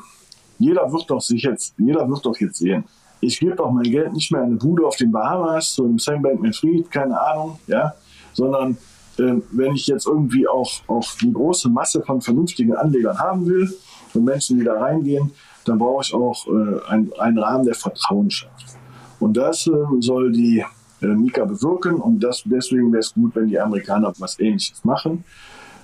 jeder 0.60 0.92
wird 0.92 1.10
doch 1.10 1.22
sich 1.22 1.44
jetzt, 1.44 1.74
jeder 1.78 2.08
wird 2.10 2.26
doch 2.26 2.38
jetzt 2.40 2.58
sehen. 2.58 2.84
Ich 3.22 3.40
gebe 3.40 3.56
doch 3.56 3.72
mein 3.72 3.84
Geld 3.84 4.14
nicht 4.14 4.32
mehr 4.32 4.42
in 4.42 4.48
eine 4.48 4.56
Bude 4.56 4.86
auf 4.86 4.96
den 4.98 5.12
Bahamas, 5.12 5.74
so 5.74 5.86
im 5.86 5.98
Sam 6.00 6.22
Bankman 6.22 6.54
Fried, 6.54 6.92
keine 6.92 7.20
Ahnung, 7.20 7.60
ja, 7.68 7.94
sondern 8.34 8.78
äh, 9.18 9.36
wenn 9.52 9.74
ich 9.74 9.88
jetzt 9.88 10.06
irgendwie 10.06 10.48
auch, 10.48 10.70
auch 10.88 11.08
die 11.22 11.32
große 11.32 11.70
Masse 11.70 12.02
von 12.02 12.22
vernünftigen 12.22 12.76
Anlegern 12.76 13.18
haben 13.18 13.46
will 13.46 13.74
und 14.14 14.26
Menschen, 14.26 14.60
die 14.60 14.66
da 14.66 14.74
reingehen, 14.74 15.32
dann 15.66 15.80
brauche 15.80 16.04
ich 16.04 16.14
auch 16.14 16.46
äh, 16.48 16.90
einen, 16.90 17.12
einen 17.14 17.38
Rahmen, 17.40 17.66
der 17.66 17.76
Vertrauen 17.76 18.30
schafft. 18.30 18.78
Und 19.20 19.38
das 19.38 19.66
äh, 19.68 19.72
soll 20.00 20.32
die 20.32 20.64
äh, 21.02 21.08
Mika 21.08 21.46
bewirken 21.46 21.96
und 21.96 22.20
das, 22.20 22.44
deswegen 22.46 22.92
wäre 22.92 23.00
es 23.00 23.14
gut, 23.14 23.36
wenn 23.36 23.48
die 23.48 23.60
Amerikaner 23.60 24.14
was 24.20 24.40
Ähnliches 24.40 24.84
machen. 24.84 25.24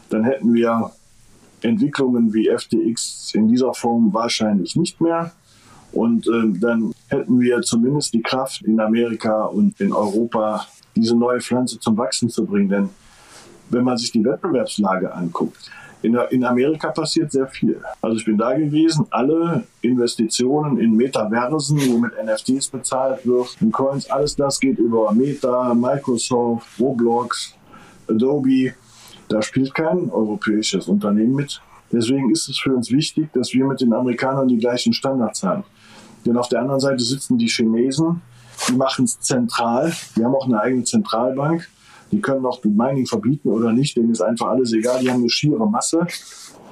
Dann 0.09 0.25
hätten 0.25 0.53
wir 0.53 0.91
Entwicklungen 1.61 2.33
wie 2.33 2.49
FTX 2.49 3.33
in 3.33 3.47
dieser 3.47 3.73
Form 3.73 4.13
wahrscheinlich 4.13 4.75
nicht 4.75 4.99
mehr. 5.01 5.31
Und 5.91 6.27
äh, 6.27 6.59
dann 6.59 6.93
hätten 7.07 7.39
wir 7.39 7.61
zumindest 7.61 8.13
die 8.13 8.21
Kraft 8.21 8.61
in 8.61 8.79
Amerika 8.79 9.45
und 9.45 9.79
in 9.81 9.91
Europa, 9.91 10.65
diese 10.95 11.15
neue 11.17 11.41
Pflanze 11.41 11.79
zum 11.79 11.97
Wachsen 11.97 12.29
zu 12.29 12.45
bringen. 12.45 12.69
Denn 12.69 12.89
wenn 13.69 13.83
man 13.83 13.97
sich 13.97 14.11
die 14.11 14.23
Wettbewerbslage 14.23 15.13
anguckt, 15.13 15.69
In, 16.03 16.17
in 16.31 16.43
Amerika 16.43 16.89
passiert 16.89 17.31
sehr 17.31 17.47
viel. 17.47 17.79
Also 18.01 18.17
ich 18.17 18.25
bin 18.25 18.35
da 18.35 18.53
gewesen, 18.57 19.05
alle 19.11 19.63
Investitionen 19.81 20.79
in 20.79 20.95
Metaversen, 20.95 21.77
wo 21.77 21.99
mit 21.99 22.13
NFTs 22.17 22.69
bezahlt 22.69 23.23
wird, 23.23 23.55
in 23.61 23.71
Coins, 23.71 24.09
alles 24.09 24.35
das 24.35 24.59
geht 24.59 24.79
über 24.79 25.11
Meta, 25.13 25.75
Microsoft, 25.75 26.67
Roblox, 26.79 27.53
Adobe. 28.09 28.73
Da 29.31 29.41
spielt 29.41 29.73
kein 29.73 30.09
europäisches 30.09 30.87
Unternehmen 30.87 31.35
mit. 31.35 31.61
Deswegen 31.91 32.31
ist 32.31 32.49
es 32.49 32.59
für 32.59 32.75
uns 32.75 32.91
wichtig, 32.91 33.31
dass 33.33 33.53
wir 33.53 33.65
mit 33.65 33.81
den 33.81 33.93
Amerikanern 33.93 34.47
die 34.47 34.57
gleichen 34.57 34.93
Standards 34.93 35.43
haben. 35.43 35.63
Denn 36.25 36.37
auf 36.37 36.49
der 36.49 36.61
anderen 36.61 36.79
Seite 36.79 37.03
sitzen 37.03 37.37
die 37.37 37.47
Chinesen, 37.47 38.21
die 38.69 38.75
machen 38.75 39.05
es 39.05 39.19
zentral, 39.19 39.91
die 40.15 40.23
haben 40.23 40.35
auch 40.35 40.45
eine 40.45 40.59
eigene 40.61 40.83
Zentralbank 40.83 41.67
die 42.11 42.19
können 42.19 42.45
auch 42.45 42.61
Mining 42.63 43.05
verbieten 43.05 43.49
oder 43.49 43.71
nicht, 43.71 43.95
denen 43.95 44.11
ist 44.11 44.21
einfach 44.21 44.47
alles 44.47 44.73
egal. 44.73 45.01
Die 45.01 45.09
haben 45.09 45.21
eine 45.21 45.29
schiere 45.29 45.67
Masse. 45.69 46.05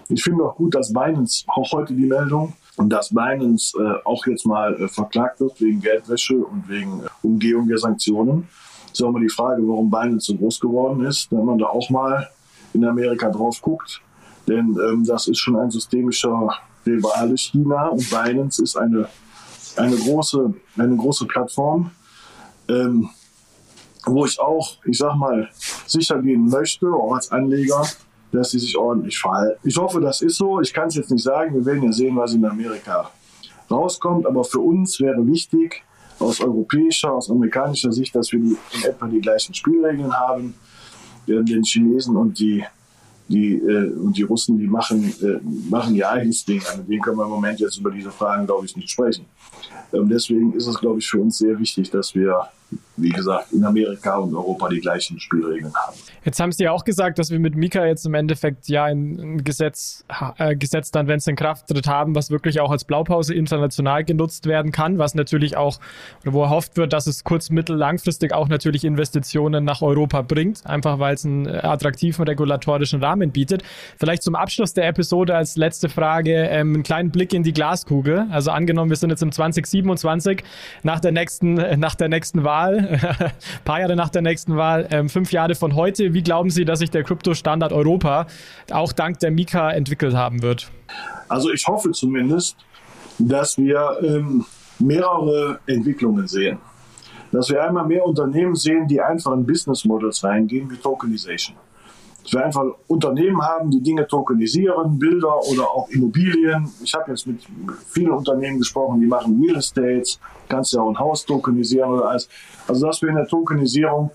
Ich 0.10 0.24
finde 0.24 0.44
auch 0.44 0.56
gut, 0.56 0.76
dass 0.76 0.92
Binance 0.92 1.46
auch 1.48 1.72
heute 1.72 1.94
die 1.94 2.06
Meldung 2.06 2.54
und 2.76 2.90
dass 2.90 3.10
Binance 3.10 3.78
äh, 3.80 4.06
auch 4.06 4.26
jetzt 4.26 4.46
mal 4.46 4.76
äh, 4.76 4.88
verklagt 4.88 5.40
wird 5.40 5.62
wegen 5.62 5.80
Geldwäsche 5.80 6.36
und 6.36 6.68
wegen 6.68 7.02
äh, 7.02 7.08
Umgehung 7.22 7.68
der 7.68 7.78
Sanktionen. 7.78 8.48
Das 8.90 9.00
ist 9.00 9.06
auch 9.06 9.12
mal 9.12 9.22
die 9.22 9.30
Frage, 9.30 9.62
warum 9.66 9.90
Binance 9.90 10.32
so 10.32 10.36
groß 10.36 10.60
geworden 10.60 11.06
ist, 11.06 11.32
wenn 11.32 11.46
man 11.46 11.58
da 11.58 11.68
auch 11.68 11.90
mal 11.90 12.28
in 12.74 12.86
Amerika 12.86 13.30
drauf 13.30 13.62
guckt. 13.62 14.02
Denn 14.48 14.78
ähm, 14.90 15.04
das 15.06 15.28
ist 15.28 15.40
schon 15.40 15.56
ein 15.58 15.70
systemischer 15.70 16.54
Rivale 16.86 17.38
China 17.38 17.88
und 17.88 18.10
Binance 18.10 18.64
ist 18.64 18.76
eine, 18.76 19.08
eine, 19.76 19.96
große, 19.96 20.54
eine 20.78 20.96
große 20.96 21.26
Plattform. 21.26 21.92
Ähm, 22.68 23.10
wo 24.06 24.26
ich 24.26 24.40
auch, 24.40 24.78
ich 24.86 24.98
sag 24.98 25.16
mal, 25.16 25.50
sicher 25.86 26.22
gehen 26.22 26.48
möchte, 26.48 26.88
auch 26.88 27.16
als 27.16 27.32
Anleger, 27.32 27.86
dass 28.32 28.52
sie 28.52 28.60
sich 28.60 28.78
ordentlich 28.78 29.18
verhalten. 29.18 29.60
Ich 29.64 29.78
hoffe, 29.78 30.00
das 30.00 30.22
ist 30.22 30.38
so. 30.38 30.62
Ich 30.62 30.74
kann 30.74 30.88
es 30.88 30.96
jetzt 30.96 31.12
nicht 31.12 31.24
sagen. 31.24 31.54
Wir 31.54 31.66
werden 31.66 31.84
ja 31.84 31.92
sehen, 31.92 32.16
was 32.16 32.34
in 32.34 32.46
Amerika 32.46 33.10
rauskommt. 33.70 34.26
Aber 34.26 34.44
für 34.44 34.60
uns 34.60 35.00
wäre 35.00 35.26
wichtig, 35.28 35.84
aus 36.20 36.42
europäischer, 36.42 37.14
aus 37.14 37.30
amerikanischer 37.30 37.92
Sicht, 37.92 38.16
dass 38.16 38.32
wir 38.32 38.40
die, 38.40 38.58
in 38.74 38.84
etwa 38.84 39.08
die 39.08 39.22
gleichen 39.22 39.54
Spielregeln 39.54 40.14
haben. 40.14 40.54
Den 41.30 41.64
Chinesen 41.64 42.16
und 42.16 42.40
die, 42.40 42.64
die, 43.28 43.54
äh, 43.54 43.92
und 43.92 44.18
die 44.18 44.24
Russen, 44.24 44.58
die 44.58 44.68
machen, 44.68 45.14
äh, 45.22 45.40
machen 45.70 45.96
ihr 45.96 46.10
eigenes 46.10 46.44
Ding. 46.46 46.62
Mit 46.78 46.90
denen 46.90 47.02
können 47.02 47.18
wir 47.18 47.26
im 47.26 47.32
Moment 47.32 47.60
jetzt 47.60 47.78
über 47.78 47.92
diese 47.92 48.12
Fragen, 48.12 48.46
glaube 48.46 48.66
ich, 48.66 48.76
nicht 48.76 48.90
sprechen. 48.90 49.26
Ähm, 49.94 50.10
deswegen 50.10 50.54
ist 50.54 50.68
es, 50.68 50.78
glaube 50.80 51.00
ich, 51.00 51.08
für 51.08 51.20
uns 51.20 51.38
sehr 51.38 51.58
wichtig, 51.60 51.90
dass 51.90 52.14
wir 52.16 52.50
wie 53.02 53.10
gesagt, 53.10 53.52
in 53.52 53.64
Amerika 53.64 54.18
und 54.18 54.36
Europa 54.36 54.70
die 54.70 54.80
gleichen 54.80 55.20
Spielregeln 55.20 55.74
haben. 55.74 55.96
Jetzt 56.26 56.40
haben 56.40 56.52
Sie 56.52 56.64
ja 56.64 56.72
auch 56.72 56.84
gesagt, 56.84 57.18
dass 57.18 57.32
wir 57.32 57.40
mit 57.40 57.56
Mika 57.56 57.86
jetzt 57.86 58.06
im 58.06 58.14
Endeffekt 58.14 58.68
ja 58.68 58.84
ein 58.86 59.44
Gesetz, 59.44 60.06
äh, 60.38 60.56
Gesetz 60.56 60.92
dann, 60.92 61.08
wenn 61.08 61.18
es 61.18 61.28
in 61.28 61.36
Kraft 61.36 61.68
tritt, 61.68 61.88
haben, 61.88 62.16
was 62.16 62.30
wirklich 62.30 62.60
auch 62.60 62.72
als 62.72 62.84
Blaupause 62.84 63.34
international 63.34 64.04
genutzt 64.04 64.46
werden 64.46 64.72
kann, 64.72 64.98
was 64.98 65.16
natürlich 65.16 65.56
auch, 65.56 65.80
wo 66.26 66.44
erhofft 66.44 66.78
wird, 66.78 66.94
dass 66.94 67.08
es 67.08 67.24
kurz-, 67.24 67.50
mittel-, 67.50 67.78
langfristig 67.78 68.34
auch 68.34 68.50
natürlich 68.50 68.84
Investitionen 68.84 69.64
nach 69.64 69.82
Europa 69.82 70.22
bringt, 70.22 70.66
einfach 70.66 71.00
weil 71.00 71.16
es 71.16 71.26
einen 71.26 71.48
attraktiven 71.48 72.26
regulatorischen 72.26 73.02
Rahmen 73.02 73.32
bietet. 73.32 73.64
Vielleicht 73.98 74.24
zum 74.24 74.36
Abschluss 74.36 74.74
der 74.74 74.88
Episode 74.88 75.36
als 75.36 75.56
letzte 75.56 75.90
Frage 75.90 76.48
ähm, 76.50 76.74
einen 76.74 76.84
kleinen 76.84 77.12
Blick 77.12 77.34
in 77.34 77.44
die 77.44 77.54
Glaskugel. 77.54 78.28
Also 78.30 78.52
angenommen, 78.52 78.90
wir 78.90 78.98
sind 78.98 79.10
jetzt 79.10 79.24
im 79.24 79.32
2027 79.32 80.44
nach 80.84 81.00
der 81.00 81.12
nächsten, 81.12 81.54
nach 81.80 81.96
der 81.96 82.10
nächsten 82.10 82.44
Wahl 82.44 82.59
Wahl, 82.60 82.78
ein 82.78 83.32
paar 83.66 83.80
Jahre 83.80 83.96
nach 83.96 84.10
der 84.10 84.22
nächsten 84.22 84.56
Wahl, 84.58 84.88
ähm, 84.92 85.10
fünf 85.10 85.32
Jahre 85.32 85.56
von 85.56 85.76
heute. 85.76 86.14
Wie 86.14 86.24
glauben 86.24 86.50
Sie, 86.50 86.66
dass 86.66 86.80
sich 86.80 86.92
der 86.92 87.04
Kryptostandard 87.04 87.72
Europa 87.72 88.28
auch 88.72 88.92
dank 88.92 89.20
der 89.20 89.32
Mika 89.32 89.72
entwickelt 89.72 90.16
haben 90.16 90.42
wird? 90.42 90.72
Also 91.28 91.52
ich 91.52 91.68
hoffe 91.68 91.92
zumindest, 91.92 92.58
dass 93.18 93.58
wir 93.58 93.98
ähm, 94.02 94.46
mehrere 94.80 95.60
Entwicklungen 95.68 96.28
sehen. 96.28 96.58
Dass 97.32 97.50
wir 97.50 97.64
einmal 97.64 97.86
mehr 97.86 98.04
Unternehmen 98.06 98.56
sehen, 98.56 98.88
die 98.88 99.00
einfach 99.00 99.34
in 99.34 99.46
Business 99.46 99.86
Models 99.86 100.24
reingehen, 100.24 100.70
wie 100.72 100.78
Tokenization 100.78 101.56
dass 102.30 102.40
wir 102.40 102.46
einfach 102.46 102.64
Unternehmen 102.86 103.42
haben, 103.42 103.72
die 103.72 103.82
Dinge 103.82 104.06
tokenisieren, 104.06 105.00
Bilder 105.00 105.36
oder 105.48 105.64
auch 105.64 105.90
Immobilien. 105.90 106.70
Ich 106.84 106.94
habe 106.94 107.10
jetzt 107.10 107.26
mit 107.26 107.42
vielen 107.88 108.12
Unternehmen 108.12 108.60
gesprochen, 108.60 109.00
die 109.02 109.08
machen 109.08 109.42
Real 109.42 109.58
Estates, 109.58 110.20
kannst 110.48 110.74
ja 110.74 110.82
auch 110.82 110.90
ein 110.90 111.00
Haus 111.00 111.26
tokenisieren 111.26 111.90
oder 111.90 112.10
alles. 112.10 112.30
Also 112.68 112.86
dass 112.86 113.02
wir 113.02 113.10
in 113.10 113.16
der 113.16 113.28
Tokenisierung 113.28 114.12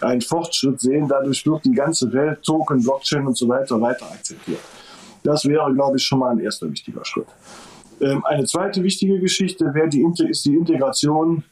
einen 0.00 0.20
Fortschritt 0.20 0.80
sehen, 0.80 1.08
dadurch 1.08 1.44
wird 1.44 1.64
die 1.64 1.72
ganze 1.72 2.12
Welt 2.12 2.44
Token, 2.44 2.80
Blockchain 2.80 3.26
und 3.26 3.36
so 3.36 3.48
weiter 3.48 3.80
weiter 3.80 4.06
akzeptiert. 4.06 4.60
Das 5.24 5.44
wäre, 5.44 5.74
glaube 5.74 5.96
ich, 5.96 6.04
schon 6.04 6.20
mal 6.20 6.30
ein 6.30 6.38
erster 6.38 6.70
wichtiger 6.70 7.04
Schritt. 7.04 7.26
Ähm, 8.00 8.24
eine 8.24 8.44
zweite 8.44 8.84
wichtige 8.84 9.18
Geschichte 9.18 9.74
wäre 9.74 9.88
die, 9.88 10.06
ist 10.28 10.44
die 10.44 10.54
Integration 10.54 11.42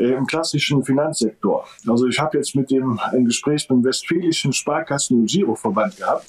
äh, 0.00 0.14
im 0.14 0.26
klassischen 0.26 0.84
Finanzsektor. 0.84 1.66
Also 1.86 2.06
ich 2.06 2.18
habe 2.18 2.38
jetzt 2.38 2.54
mit 2.56 2.70
dem 2.70 2.98
ein 2.98 3.24
Gespräch 3.24 3.68
beim 3.68 3.84
Westfälischen 3.84 4.52
Sparkassen- 4.52 5.20
und 5.20 5.30
Giroverband 5.30 5.96
gehabt. 5.96 6.26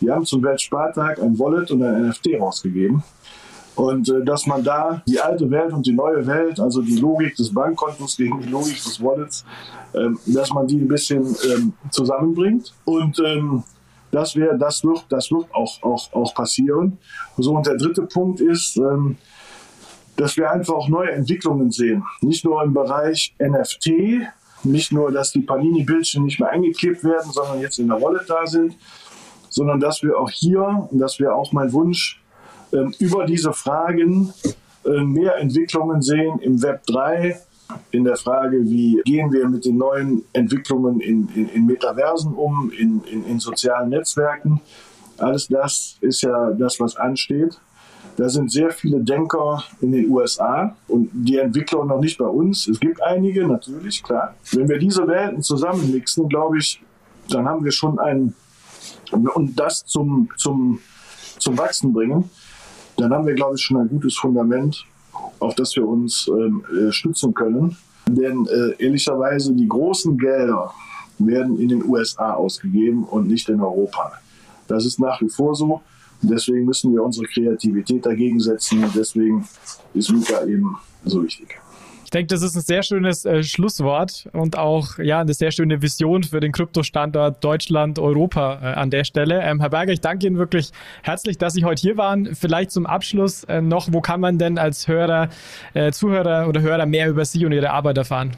Die 0.00 0.10
haben 0.10 0.24
zum 0.26 0.42
Weltspartag 0.42 1.20
ein 1.20 1.38
Wallet 1.38 1.70
und 1.70 1.82
ein 1.82 2.08
NFT 2.08 2.38
rausgegeben. 2.38 3.02
Und 3.74 4.08
äh, 4.08 4.24
dass 4.24 4.46
man 4.46 4.64
da 4.64 5.02
die 5.06 5.20
alte 5.20 5.50
Welt 5.50 5.72
und 5.72 5.86
die 5.86 5.92
neue 5.92 6.26
Welt, 6.26 6.58
also 6.60 6.80
die 6.80 6.96
Logik 6.96 7.36
des 7.36 7.52
Bankkontos 7.52 8.16
gegen 8.16 8.40
die 8.40 8.48
Logik 8.48 8.82
des 8.82 9.02
Wallets, 9.02 9.44
ähm, 9.94 10.18
dass 10.26 10.50
man 10.52 10.66
die 10.66 10.76
ein 10.76 10.88
bisschen 10.88 11.36
ähm, 11.50 11.74
zusammenbringt. 11.90 12.74
Und 12.84 13.18
ähm, 13.20 13.62
das, 14.10 14.34
wär, 14.34 14.54
das 14.54 14.82
wird, 14.82 15.04
das 15.10 15.30
wird 15.30 15.46
auch, 15.54 15.82
auch, 15.82 16.12
auch 16.12 16.34
passieren. 16.34 16.98
So, 17.36 17.54
und 17.54 17.66
der 17.66 17.76
dritte 17.76 18.02
Punkt 18.02 18.40
ist, 18.40 18.76
ähm, 18.78 19.16
dass 20.16 20.36
wir 20.36 20.50
einfach 20.50 20.74
auch 20.74 20.88
neue 20.88 21.12
Entwicklungen 21.12 21.70
sehen. 21.70 22.04
Nicht 22.20 22.44
nur 22.44 22.62
im 22.62 22.72
Bereich 22.72 23.34
NFT, 23.38 23.90
nicht 24.64 24.92
nur, 24.92 25.12
dass 25.12 25.32
die 25.32 25.42
Panini-Bildchen 25.42 26.24
nicht 26.24 26.40
mehr 26.40 26.50
eingeklebt 26.50 27.04
werden, 27.04 27.30
sondern 27.30 27.60
jetzt 27.60 27.78
in 27.78 27.88
der 27.88 28.00
Wallet 28.00 28.28
da 28.28 28.46
sind, 28.46 28.76
sondern 29.48 29.80
dass 29.80 30.02
wir 30.02 30.18
auch 30.18 30.30
hier, 30.30 30.88
und 30.90 30.98
das 30.98 31.20
wäre 31.20 31.34
auch 31.34 31.52
mein 31.52 31.72
Wunsch, 31.72 32.20
ähm, 32.72 32.94
über 32.98 33.24
diese 33.24 33.52
Fragen 33.52 34.32
äh, 34.84 35.00
mehr 35.02 35.36
Entwicklungen 35.36 36.02
sehen 36.02 36.38
im 36.40 36.62
Web 36.62 36.84
3, 36.86 37.40
in 37.90 38.04
der 38.04 38.16
Frage, 38.16 38.64
wie 38.64 39.00
gehen 39.04 39.32
wir 39.32 39.48
mit 39.48 39.64
den 39.64 39.76
neuen 39.76 40.24
Entwicklungen 40.32 41.00
in, 41.00 41.28
in, 41.34 41.48
in 41.48 41.66
Metaversen 41.66 42.34
um, 42.34 42.70
in, 42.70 43.02
in 43.04 43.40
sozialen 43.40 43.88
Netzwerken. 43.88 44.60
Alles 45.18 45.48
das 45.48 45.96
ist 46.00 46.22
ja 46.22 46.52
das, 46.52 46.78
was 46.78 46.96
ansteht. 46.96 47.58
Da 48.16 48.28
sind 48.30 48.50
sehr 48.50 48.70
viele 48.70 49.00
Denker 49.00 49.62
in 49.80 49.92
den 49.92 50.10
USA 50.10 50.74
und 50.88 51.10
die 51.12 51.36
Entwickler 51.36 51.84
noch 51.84 52.00
nicht 52.00 52.16
bei 52.16 52.26
uns. 52.26 52.66
Es 52.66 52.80
gibt 52.80 53.02
einige, 53.02 53.46
natürlich, 53.46 54.02
klar. 54.02 54.34
Wenn 54.52 54.68
wir 54.68 54.78
diese 54.78 55.06
Welten 55.06 55.42
zusammenmixen, 55.42 56.28
glaube 56.28 56.58
ich, 56.58 56.82
dann 57.28 57.46
haben 57.46 57.62
wir 57.62 57.72
schon 57.72 57.98
ein, 57.98 58.34
und 59.12 59.58
das 59.58 59.84
zum, 59.84 60.30
zum, 60.36 60.80
zum 61.38 61.58
Wachsen 61.58 61.92
bringen, 61.92 62.30
dann 62.96 63.12
haben 63.12 63.26
wir, 63.26 63.34
glaube 63.34 63.56
ich, 63.56 63.62
schon 63.62 63.76
ein 63.76 63.88
gutes 63.88 64.16
Fundament, 64.16 64.84
auf 65.38 65.54
das 65.54 65.76
wir 65.76 65.86
uns 65.86 66.26
ähm, 66.28 66.64
äh, 66.74 66.92
stützen 66.92 67.34
können. 67.34 67.76
Denn 68.08 68.46
äh, 68.46 68.82
ehrlicherweise, 68.82 69.52
die 69.52 69.68
großen 69.68 70.16
Gelder 70.16 70.72
werden 71.18 71.58
in 71.58 71.68
den 71.68 71.84
USA 71.84 72.32
ausgegeben 72.32 73.04
und 73.04 73.26
nicht 73.26 73.48
in 73.48 73.60
Europa. 73.60 74.12
Das 74.68 74.86
ist 74.86 74.98
nach 74.98 75.20
wie 75.20 75.28
vor 75.28 75.54
so. 75.54 75.82
Deswegen 76.28 76.64
müssen 76.64 76.92
wir 76.92 77.02
unsere 77.02 77.26
Kreativität 77.26 78.04
dagegen 78.04 78.40
setzen. 78.40 78.84
Deswegen 78.94 79.46
ist 79.94 80.08
Luca 80.10 80.44
eben 80.44 80.76
so 81.04 81.22
wichtig. 81.22 81.58
Ich 82.06 82.10
denke, 82.10 82.28
das 82.28 82.42
ist 82.42 82.54
ein 82.54 82.62
sehr 82.62 82.84
schönes 82.84 83.24
äh, 83.24 83.42
Schlusswort 83.42 84.28
und 84.32 84.56
auch 84.56 84.96
ja 84.98 85.18
eine 85.18 85.34
sehr 85.34 85.50
schöne 85.50 85.82
Vision 85.82 86.22
für 86.22 86.38
den 86.38 86.52
Kryptostandort 86.52 87.42
Deutschland, 87.42 87.98
Europa 87.98 88.60
äh, 88.62 88.74
an 88.74 88.90
der 88.90 89.02
Stelle. 89.02 89.42
Ähm, 89.42 89.58
Herr 89.58 89.70
Berger, 89.70 89.92
ich 89.92 90.00
danke 90.00 90.28
Ihnen 90.28 90.38
wirklich 90.38 90.70
herzlich, 91.02 91.36
dass 91.36 91.54
Sie 91.54 91.64
heute 91.64 91.80
hier 91.80 91.96
waren. 91.96 92.36
Vielleicht 92.36 92.70
zum 92.70 92.86
Abschluss 92.86 93.42
äh, 93.44 93.60
noch, 93.60 93.88
wo 93.90 94.00
kann 94.00 94.20
man 94.20 94.38
denn 94.38 94.56
als 94.56 94.86
Hörer, 94.86 95.30
äh, 95.74 95.90
Zuhörer 95.90 96.46
oder 96.48 96.60
Hörer 96.60 96.86
mehr 96.86 97.10
über 97.10 97.24
Sie 97.24 97.44
und 97.44 97.50
Ihre 97.50 97.70
Arbeit 97.70 97.98
erfahren? 97.98 98.36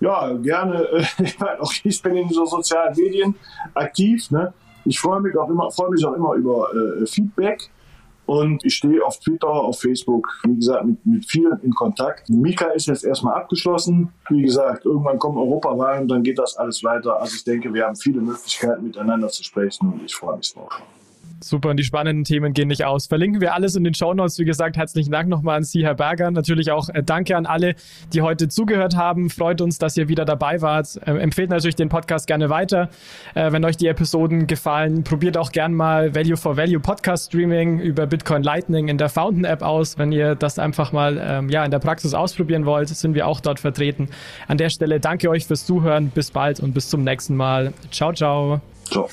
Ja, 0.00 0.32
gerne. 0.32 0.88
Ich, 1.22 1.38
meine, 1.38 1.62
auch 1.62 1.72
ich 1.84 2.02
bin 2.02 2.16
in 2.16 2.28
so 2.28 2.44
sozialen 2.44 2.96
Medien 2.96 3.36
aktiv. 3.74 4.32
Ne? 4.32 4.52
Ich 4.86 5.00
freue 5.00 5.20
mich 5.20 5.36
auch 5.36 5.50
immer, 5.50 5.70
freue 5.70 5.90
mich 5.90 6.04
auch 6.04 6.14
immer 6.14 6.34
über 6.34 6.68
äh, 6.74 7.06
Feedback. 7.06 7.70
Und 8.24 8.64
ich 8.64 8.74
stehe 8.74 9.04
auf 9.04 9.20
Twitter, 9.20 9.48
auf 9.48 9.80
Facebook, 9.80 10.28
wie 10.44 10.56
gesagt, 10.56 10.84
mit, 10.84 11.06
mit 11.06 11.24
vielen 11.30 11.60
in 11.60 11.72
Kontakt. 11.72 12.28
Mika 12.28 12.66
ist 12.66 12.86
jetzt 12.86 13.04
erstmal 13.04 13.34
abgeschlossen. 13.34 14.12
Wie 14.28 14.42
gesagt, 14.42 14.84
irgendwann 14.84 15.18
kommen 15.18 15.38
Europawahlen, 15.38 16.08
dann 16.08 16.24
geht 16.24 16.38
das 16.38 16.56
alles 16.56 16.82
weiter. 16.82 17.20
Also 17.20 17.36
ich 17.36 17.44
denke, 17.44 17.72
wir 17.72 17.86
haben 17.86 17.94
viele 17.94 18.20
Möglichkeiten, 18.20 18.84
miteinander 18.84 19.28
zu 19.28 19.44
sprechen 19.44 19.92
und 19.92 20.04
ich 20.04 20.14
freue 20.14 20.36
mich 20.38 20.52
drauf. 20.52 20.82
Super, 21.42 21.70
und 21.70 21.76
die 21.76 21.84
spannenden 21.84 22.24
Themen 22.24 22.54
gehen 22.54 22.68
nicht 22.68 22.84
aus. 22.84 23.06
Verlinken 23.06 23.40
wir 23.40 23.54
alles 23.54 23.76
in 23.76 23.84
den 23.84 23.94
Show 23.94 24.14
Notes. 24.14 24.38
Wie 24.38 24.44
gesagt, 24.44 24.76
herzlichen 24.76 25.12
Dank 25.12 25.28
nochmal 25.28 25.58
an 25.58 25.64
Sie, 25.64 25.84
Herr 25.84 25.94
Berger. 25.94 26.30
Natürlich 26.30 26.70
auch 26.70 26.88
äh, 26.88 27.02
danke 27.02 27.36
an 27.36 27.44
alle, 27.44 27.74
die 28.12 28.22
heute 28.22 28.48
zugehört 28.48 28.96
haben. 28.96 29.28
Freut 29.28 29.60
uns, 29.60 29.78
dass 29.78 29.96
ihr 29.96 30.08
wieder 30.08 30.24
dabei 30.24 30.62
wart. 30.62 30.98
Äh, 31.06 31.18
empfehlt 31.18 31.50
natürlich 31.50 31.76
den 31.76 31.90
Podcast 31.90 32.26
gerne 32.26 32.48
weiter. 32.48 32.88
Äh, 33.34 33.52
wenn 33.52 33.64
euch 33.64 33.76
die 33.76 33.86
Episoden 33.86 34.46
gefallen, 34.46 35.04
probiert 35.04 35.36
auch 35.36 35.52
gern 35.52 35.74
mal 35.74 36.14
Value 36.14 36.36
for 36.36 36.56
Value 36.56 36.80
Podcast 36.80 37.26
Streaming 37.26 37.80
über 37.80 38.06
Bitcoin 38.06 38.42
Lightning 38.42 38.88
in 38.88 38.96
der 38.96 39.10
Fountain 39.10 39.44
App 39.44 39.62
aus. 39.62 39.98
Wenn 39.98 40.12
ihr 40.12 40.34
das 40.34 40.58
einfach 40.58 40.92
mal 40.92 41.20
ähm, 41.22 41.50
ja, 41.50 41.64
in 41.64 41.70
der 41.70 41.80
Praxis 41.80 42.14
ausprobieren 42.14 42.64
wollt, 42.64 42.88
sind 42.88 43.14
wir 43.14 43.26
auch 43.26 43.40
dort 43.40 43.60
vertreten. 43.60 44.08
An 44.48 44.56
der 44.56 44.70
Stelle 44.70 45.00
danke 45.00 45.28
euch 45.28 45.46
fürs 45.46 45.66
Zuhören. 45.66 46.10
Bis 46.10 46.30
bald 46.30 46.60
und 46.60 46.72
bis 46.72 46.88
zum 46.88 47.04
nächsten 47.04 47.36
Mal. 47.36 47.72
Ciao, 47.90 48.12
ciao. 48.12 48.60
Ciao. 48.90 49.08